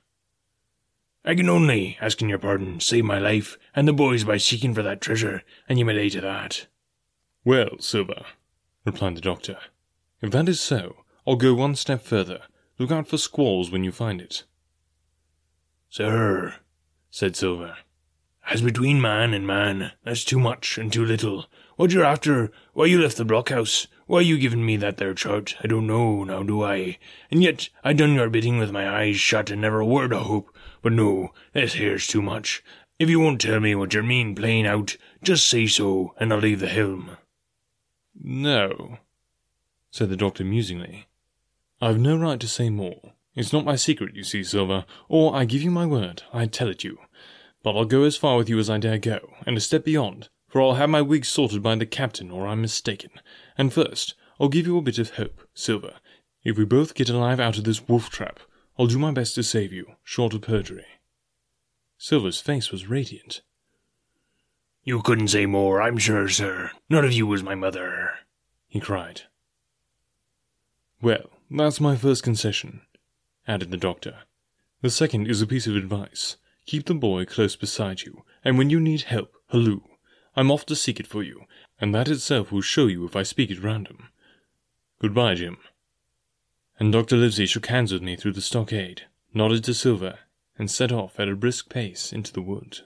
I 1.24 1.36
can 1.36 1.48
only, 1.48 1.96
asking 2.02 2.30
your 2.30 2.40
pardon, 2.40 2.80
save 2.80 3.06
my 3.06 3.20
life 3.20 3.56
and 3.76 3.88
the 3.88 3.94
boys 3.94 4.24
by 4.24 4.38
seeking 4.38 4.74
for 4.74 4.82
that 4.82 5.00
treasure, 5.00 5.44
and 5.70 5.78
you 5.78 5.86
may 5.86 5.94
lay 5.94 6.10
to 6.10 6.22
that. 6.22 6.66
Well, 7.46 7.78
Silver, 7.78 8.26
replied 8.84 9.16
the 9.16 9.22
doctor, 9.22 9.60
if 10.20 10.32
that 10.32 10.50
is 10.50 10.60
so, 10.60 11.04
I'll 11.28 11.36
go 11.36 11.54
one 11.54 11.76
step 11.76 12.02
further. 12.02 12.42
Look 12.80 12.90
out 12.90 13.08
for 13.08 13.20
squalls 13.20 13.70
when 13.70 13.84
you 13.84 13.92
find 13.92 14.20
it. 14.20 14.44
Sir, 15.88 16.56
said 17.12 17.36
Silver, 17.36 17.78
as 18.50 18.64
between 18.64 19.00
man 19.00 19.36
and 19.36 19.46
man, 19.46 19.92
that's 20.04 20.24
too 20.24 20.40
much 20.40 20.80
and 20.80 20.92
too 20.92 21.06
little. 21.06 21.46
What 21.76 21.92
you're 21.92 22.04
after, 22.04 22.52
why 22.74 22.86
you 22.86 23.00
left 23.00 23.18
the 23.18 23.24
blockhouse, 23.24 23.86
why 24.08 24.22
you 24.22 24.38
giving 24.38 24.66
me 24.66 24.78
that 24.78 24.98
there 24.98 25.14
chart, 25.14 25.56
I 25.62 25.68
don't 25.68 25.86
know, 25.86 26.24
now 26.24 26.42
do 26.42 26.64
I? 26.64 26.98
And 27.30 27.44
yet 27.44 27.70
I 27.84 27.94
done 27.94 28.16
your 28.16 28.30
bidding 28.30 28.58
with 28.58 28.72
my 28.72 28.90
eyes 28.90 29.20
shut 29.20 29.52
and 29.52 29.62
never 29.62 29.80
a 29.82 29.86
word 29.86 30.14
of 30.14 30.24
hope. 30.24 30.56
But 30.82 30.94
no, 30.94 31.34
this 31.54 31.74
here's 31.74 32.08
too 32.08 32.22
much. 32.22 32.64
If 33.00 33.10
you 33.10 33.20
won't 33.20 33.42
tell 33.42 33.60
me 33.60 33.76
what 33.76 33.94
you 33.94 34.02
mean 34.02 34.34
plain 34.34 34.66
out, 34.66 34.98
just 35.22 35.48
say 35.48 35.68
so, 35.68 36.16
and 36.18 36.34
I'll 36.34 36.40
leave 36.40 36.62
the 36.62 36.68
helm. 36.68 37.18
No, 38.20 38.98
said 39.92 40.10
the 40.10 40.16
doctor 40.16 40.44
musingly. 40.44 41.08
I've 41.80 42.00
no 42.00 42.18
right 42.18 42.40
to 42.40 42.48
say 42.48 42.70
more. 42.70 43.14
It's 43.36 43.54
not 43.54 43.66
my 43.66 43.76
secret, 43.76 44.16
you 44.16 44.24
see, 44.24 44.44
Silver, 44.44 44.86
or 45.10 45.36
I 45.36 45.46
give 45.46 45.62
you 45.62 45.70
my 45.70 45.86
word, 45.86 46.24
I'd 46.34 46.52
tell 46.52 46.70
it 46.70 46.84
you. 46.84 46.98
But 47.62 47.76
I'll 47.78 47.86
go 47.86 48.04
as 48.04 48.18
far 48.18 48.38
with 48.38 48.50
you 48.50 48.58
as 48.58 48.70
I 48.70 48.80
dare 48.80 48.98
go, 48.98 49.36
and 49.46 49.56
a 49.58 49.62
step 49.62 49.84
beyond, 49.84 50.30
for 50.48 50.62
I'll 50.62 50.76
have 50.76 50.90
my 50.90 51.02
wig 51.02 51.26
sorted 51.26 51.62
by 51.62 51.76
the 51.76 51.86
captain, 51.86 52.32
or 52.32 52.48
I'm 52.48 52.62
mistaken. 52.62 53.12
And 53.58 53.74
first, 53.74 54.14
I'll 54.40 54.50
give 54.50 54.68
you 54.68 54.78
a 54.78 54.82
bit 54.82 55.00
of 55.00 55.16
hope, 55.16 55.48
Silver. 55.54 55.96
If 56.44 56.58
we 56.58 56.66
both 56.66 56.94
get 56.94 57.10
alive 57.10 57.40
out 57.40 57.58
of 57.58 57.64
this 57.64 57.88
wolf 57.88 58.10
trap, 58.10 58.40
I'll 58.78 58.88
do 58.88 59.00
my 59.00 59.12
best 59.12 59.36
to 59.36 59.44
save 59.44 59.74
you, 59.74 59.96
short 60.04 60.34
of 60.34 60.42
perjury. 60.42 60.86
Silver's 61.98 62.40
face 62.40 62.72
was 62.72 62.88
radiant. 62.88 63.42
You 64.84 65.02
couldn't 65.02 65.30
say 65.30 65.46
more, 65.46 65.82
I'm 65.82 65.98
sure, 65.98 66.30
sir. 66.30 66.72
None 66.90 67.04
of 67.04 67.12
you 67.12 67.26
was 67.26 67.44
my 67.44 67.56
mother, 67.56 68.12
he 68.68 68.80
cried. 68.80 69.24
Well, 71.02 71.30
that's 71.50 71.82
my 71.82 71.96
first 71.96 72.24
concession, 72.24 72.82
added 73.48 73.72
the 73.72 73.78
doctor. 73.78 74.20
The 74.82 74.90
second 74.92 75.28
is 75.28 75.42
a 75.42 75.48
piece 75.48 75.66
of 75.66 75.76
advice. 75.76 76.38
Keep 76.68 76.86
the 76.86 76.94
boy 76.94 77.26
close 77.26 77.56
beside 77.56 78.02
you, 78.02 78.24
and 78.44 78.58
when 78.58 78.70
you 78.70 78.80
need 78.80 79.04
help, 79.04 79.34
halloo. 79.50 79.82
I'm 80.38 80.52
off 80.52 80.68
to 80.68 80.76
seek 80.76 81.00
it 81.00 81.08
for 81.08 81.24
you, 81.24 81.46
and 81.82 81.96
that 81.96 82.08
itself 82.08 82.52
will 82.52 82.62
show 82.62 82.86
you 82.86 83.06
if 83.06 83.16
I 83.16 83.24
speak 83.24 83.50
at 83.50 83.64
random. 83.64 84.10
Goodbye, 85.02 85.34
Jim. 85.34 85.58
And 86.80 86.94
Dr. 86.94 87.18
Livesey 87.18 87.48
shook 87.48 87.66
hands 87.66 87.92
with 87.92 88.04
me 88.04 88.16
through 88.16 88.34
the 88.34 88.42
stockade, 88.42 89.02
nodded 89.34 89.64
to 89.64 89.74
Silver, 89.74 90.20
and 90.56 90.70
set 90.70 90.92
off 90.92 91.20
at 91.20 91.28
a 91.28 91.36
brisk 91.36 91.70
pace 91.70 92.14
into 92.14 92.32
the 92.32 92.44
wood. 92.44 92.82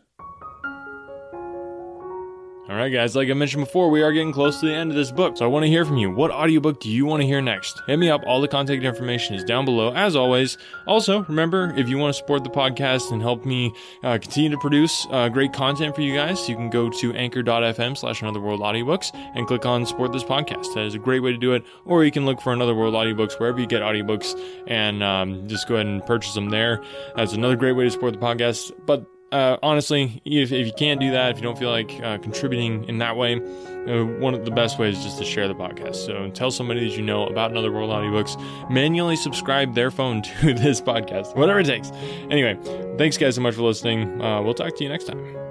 All 2.69 2.77
right, 2.77 2.89
guys, 2.89 3.15
like 3.15 3.27
I 3.27 3.33
mentioned 3.33 3.65
before, 3.65 3.89
we 3.89 4.03
are 4.03 4.13
getting 4.13 4.31
close 4.31 4.59
to 4.59 4.67
the 4.67 4.73
end 4.73 4.91
of 4.91 4.95
this 4.95 5.11
book, 5.11 5.35
so 5.35 5.43
I 5.43 5.47
want 5.47 5.63
to 5.63 5.67
hear 5.67 5.83
from 5.83 5.97
you. 5.97 6.11
What 6.11 6.29
audiobook 6.29 6.79
do 6.79 6.89
you 6.89 7.05
want 7.05 7.21
to 7.21 7.27
hear 7.27 7.41
next? 7.41 7.81
Hit 7.87 7.97
me 7.97 8.09
up. 8.09 8.21
All 8.25 8.39
the 8.39 8.47
contact 8.47 8.83
information 8.83 9.35
is 9.35 9.43
down 9.43 9.65
below, 9.65 9.91
as 9.93 10.15
always. 10.15 10.57
Also, 10.87 11.23
remember, 11.23 11.73
if 11.75 11.89
you 11.89 11.97
want 11.97 12.13
to 12.13 12.17
support 12.17 12.43
the 12.43 12.51
podcast 12.51 13.11
and 13.11 13.21
help 13.21 13.45
me 13.45 13.73
uh, 14.03 14.19
continue 14.19 14.51
to 14.51 14.57
produce 14.59 15.05
uh, 15.09 15.27
great 15.27 15.51
content 15.51 15.95
for 15.95 16.01
you 16.01 16.13
guys, 16.13 16.47
you 16.47 16.55
can 16.55 16.69
go 16.69 16.89
to 16.89 17.13
anchor.fm 17.13 17.97
slash 17.97 18.21
Another 18.21 18.39
World 18.39 18.61
Audiobooks 18.61 19.09
and 19.35 19.47
click 19.47 19.65
on 19.65 19.85
support 19.85 20.13
this 20.13 20.23
podcast. 20.23 20.73
That 20.75 20.85
is 20.85 20.93
a 20.93 20.99
great 20.99 21.21
way 21.21 21.31
to 21.31 21.37
do 21.39 21.53
it. 21.53 21.65
Or 21.83 22.05
you 22.05 22.11
can 22.11 22.25
look 22.25 22.39
for 22.41 22.53
Another 22.53 22.75
World 22.75 22.93
Audiobooks 22.93 23.39
wherever 23.39 23.59
you 23.59 23.67
get 23.67 23.81
audiobooks 23.81 24.39
and 24.67 25.01
um, 25.03 25.47
just 25.47 25.67
go 25.67 25.75
ahead 25.75 25.87
and 25.87 26.05
purchase 26.05 26.35
them 26.35 26.51
there. 26.51 26.81
That's 27.15 27.33
another 27.33 27.55
great 27.55 27.73
way 27.73 27.85
to 27.85 27.91
support 27.91 28.13
the 28.13 28.19
podcast. 28.19 28.71
But 28.85 29.05
uh, 29.31 29.57
honestly, 29.63 30.21
if, 30.25 30.51
if 30.51 30.67
you 30.67 30.73
can't 30.73 30.99
do 30.99 31.11
that, 31.11 31.31
if 31.31 31.37
you 31.37 31.43
don't 31.43 31.57
feel 31.57 31.69
like 31.69 31.99
uh, 32.03 32.17
contributing 32.17 32.83
in 32.85 32.97
that 32.99 33.15
way, 33.15 33.35
uh, 33.35 34.05
one 34.19 34.33
of 34.33 34.45
the 34.45 34.51
best 34.51 34.77
ways 34.77 34.97
is 34.97 35.03
just 35.03 35.17
to 35.17 35.25
share 35.25 35.47
the 35.47 35.55
podcast. 35.55 35.95
So 35.95 36.29
tell 36.31 36.51
somebody 36.51 36.87
that 36.87 36.95
you 36.95 37.01
know 37.01 37.25
about 37.27 37.51
Another 37.51 37.71
World 37.71 37.89
Audiobooks. 37.91 38.39
Manually 38.69 39.15
subscribe 39.15 39.73
their 39.73 39.91
phone 39.91 40.21
to 40.41 40.53
this 40.53 40.81
podcast, 40.81 41.35
whatever 41.35 41.59
it 41.59 41.65
takes. 41.65 41.91
Anyway, 42.29 42.57
thanks 42.97 43.17
guys 43.17 43.35
so 43.35 43.41
much 43.41 43.55
for 43.55 43.63
listening. 43.63 44.21
Uh, 44.21 44.41
we'll 44.41 44.53
talk 44.53 44.75
to 44.75 44.83
you 44.83 44.89
next 44.89 45.05
time. 45.05 45.50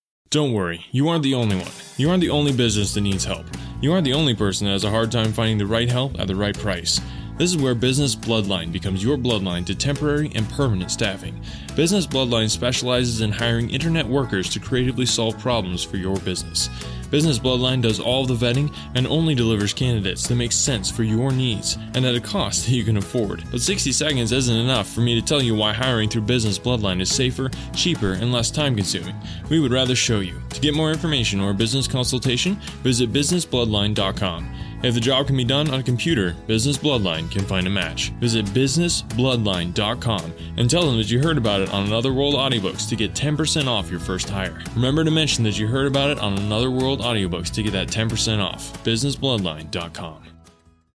Don't 0.31 0.53
worry, 0.53 0.85
you 0.93 1.09
aren't 1.09 1.23
the 1.23 1.33
only 1.33 1.57
one. 1.57 1.73
You 1.97 2.09
aren't 2.09 2.21
the 2.21 2.29
only 2.29 2.53
business 2.53 2.93
that 2.93 3.01
needs 3.01 3.25
help. 3.25 3.45
You 3.81 3.91
aren't 3.91 4.05
the 4.05 4.13
only 4.13 4.33
person 4.33 4.65
that 4.65 4.71
has 4.71 4.85
a 4.85 4.89
hard 4.89 5.11
time 5.11 5.33
finding 5.33 5.57
the 5.57 5.65
right 5.65 5.89
help 5.89 6.17
at 6.21 6.27
the 6.27 6.37
right 6.37 6.57
price. 6.57 7.01
This 7.41 7.55
is 7.55 7.57
where 7.57 7.73
Business 7.73 8.15
Bloodline 8.15 8.71
becomes 8.71 9.03
your 9.03 9.17
bloodline 9.17 9.65
to 9.65 9.73
temporary 9.73 10.31
and 10.35 10.47
permanent 10.51 10.91
staffing. 10.91 11.41
Business 11.75 12.05
Bloodline 12.05 12.51
specializes 12.51 13.21
in 13.21 13.31
hiring 13.31 13.71
internet 13.71 14.05
workers 14.05 14.47
to 14.49 14.59
creatively 14.59 15.07
solve 15.07 15.39
problems 15.39 15.83
for 15.83 15.97
your 15.97 16.17
business. 16.17 16.69
Business 17.09 17.39
Bloodline 17.39 17.81
does 17.81 17.99
all 17.99 18.27
the 18.27 18.35
vetting 18.35 18.71
and 18.93 19.07
only 19.07 19.33
delivers 19.33 19.73
candidates 19.73 20.27
that 20.27 20.35
make 20.35 20.51
sense 20.51 20.91
for 20.91 21.01
your 21.01 21.31
needs 21.31 21.79
and 21.95 22.05
at 22.05 22.13
a 22.13 22.21
cost 22.21 22.67
that 22.67 22.73
you 22.73 22.83
can 22.83 22.97
afford. 22.97 23.43
But 23.49 23.61
60 23.61 23.91
seconds 23.91 24.31
isn't 24.31 24.55
enough 24.55 24.87
for 24.87 25.01
me 25.01 25.19
to 25.19 25.25
tell 25.25 25.41
you 25.41 25.55
why 25.55 25.73
hiring 25.73 26.09
through 26.09 26.21
Business 26.21 26.59
Bloodline 26.59 27.01
is 27.01 27.09
safer, 27.09 27.49
cheaper, 27.75 28.11
and 28.11 28.31
less 28.31 28.51
time 28.51 28.75
consuming. 28.75 29.15
We 29.49 29.59
would 29.59 29.71
rather 29.71 29.95
show 29.95 30.19
you. 30.19 30.39
To 30.49 30.61
get 30.61 30.75
more 30.75 30.91
information 30.91 31.41
or 31.41 31.49
a 31.49 31.55
business 31.55 31.87
consultation, 31.87 32.57
visit 32.83 33.11
businessbloodline.com. 33.11 34.60
If 34.83 34.95
the 34.95 34.99
job 34.99 35.27
can 35.27 35.37
be 35.37 35.43
done 35.43 35.69
on 35.69 35.79
a 35.79 35.83
computer, 35.83 36.35
Business 36.47 36.77
Bloodline 36.77 37.29
can 37.29 37.45
find 37.45 37.67
a 37.67 37.69
match. 37.69 38.09
Visit 38.19 38.45
businessbloodline.com 38.47 40.33
and 40.57 40.69
tell 40.69 40.85
them 40.85 40.97
that 40.97 41.11
you 41.11 41.21
heard 41.21 41.37
about 41.37 41.61
it 41.61 41.71
on 41.71 41.85
Another 41.85 42.13
World 42.13 42.33
Audiobooks 42.33 42.89
to 42.89 42.95
get 42.95 43.13
10% 43.13 43.67
off 43.67 43.91
your 43.91 43.99
first 43.99 44.29
hire. 44.29 44.59
Remember 44.75 45.03
to 45.03 45.11
mention 45.11 45.43
that 45.43 45.59
you 45.59 45.67
heard 45.67 45.87
about 45.87 46.09
it 46.09 46.19
on 46.19 46.37
Another 46.37 46.71
World 46.71 47.01
Audiobooks 47.01 47.51
to 47.51 47.63
get 47.63 47.73
that 47.73 47.89
10% 47.89 48.43
off. 48.43 48.83
businessbloodline.com. 48.83 50.30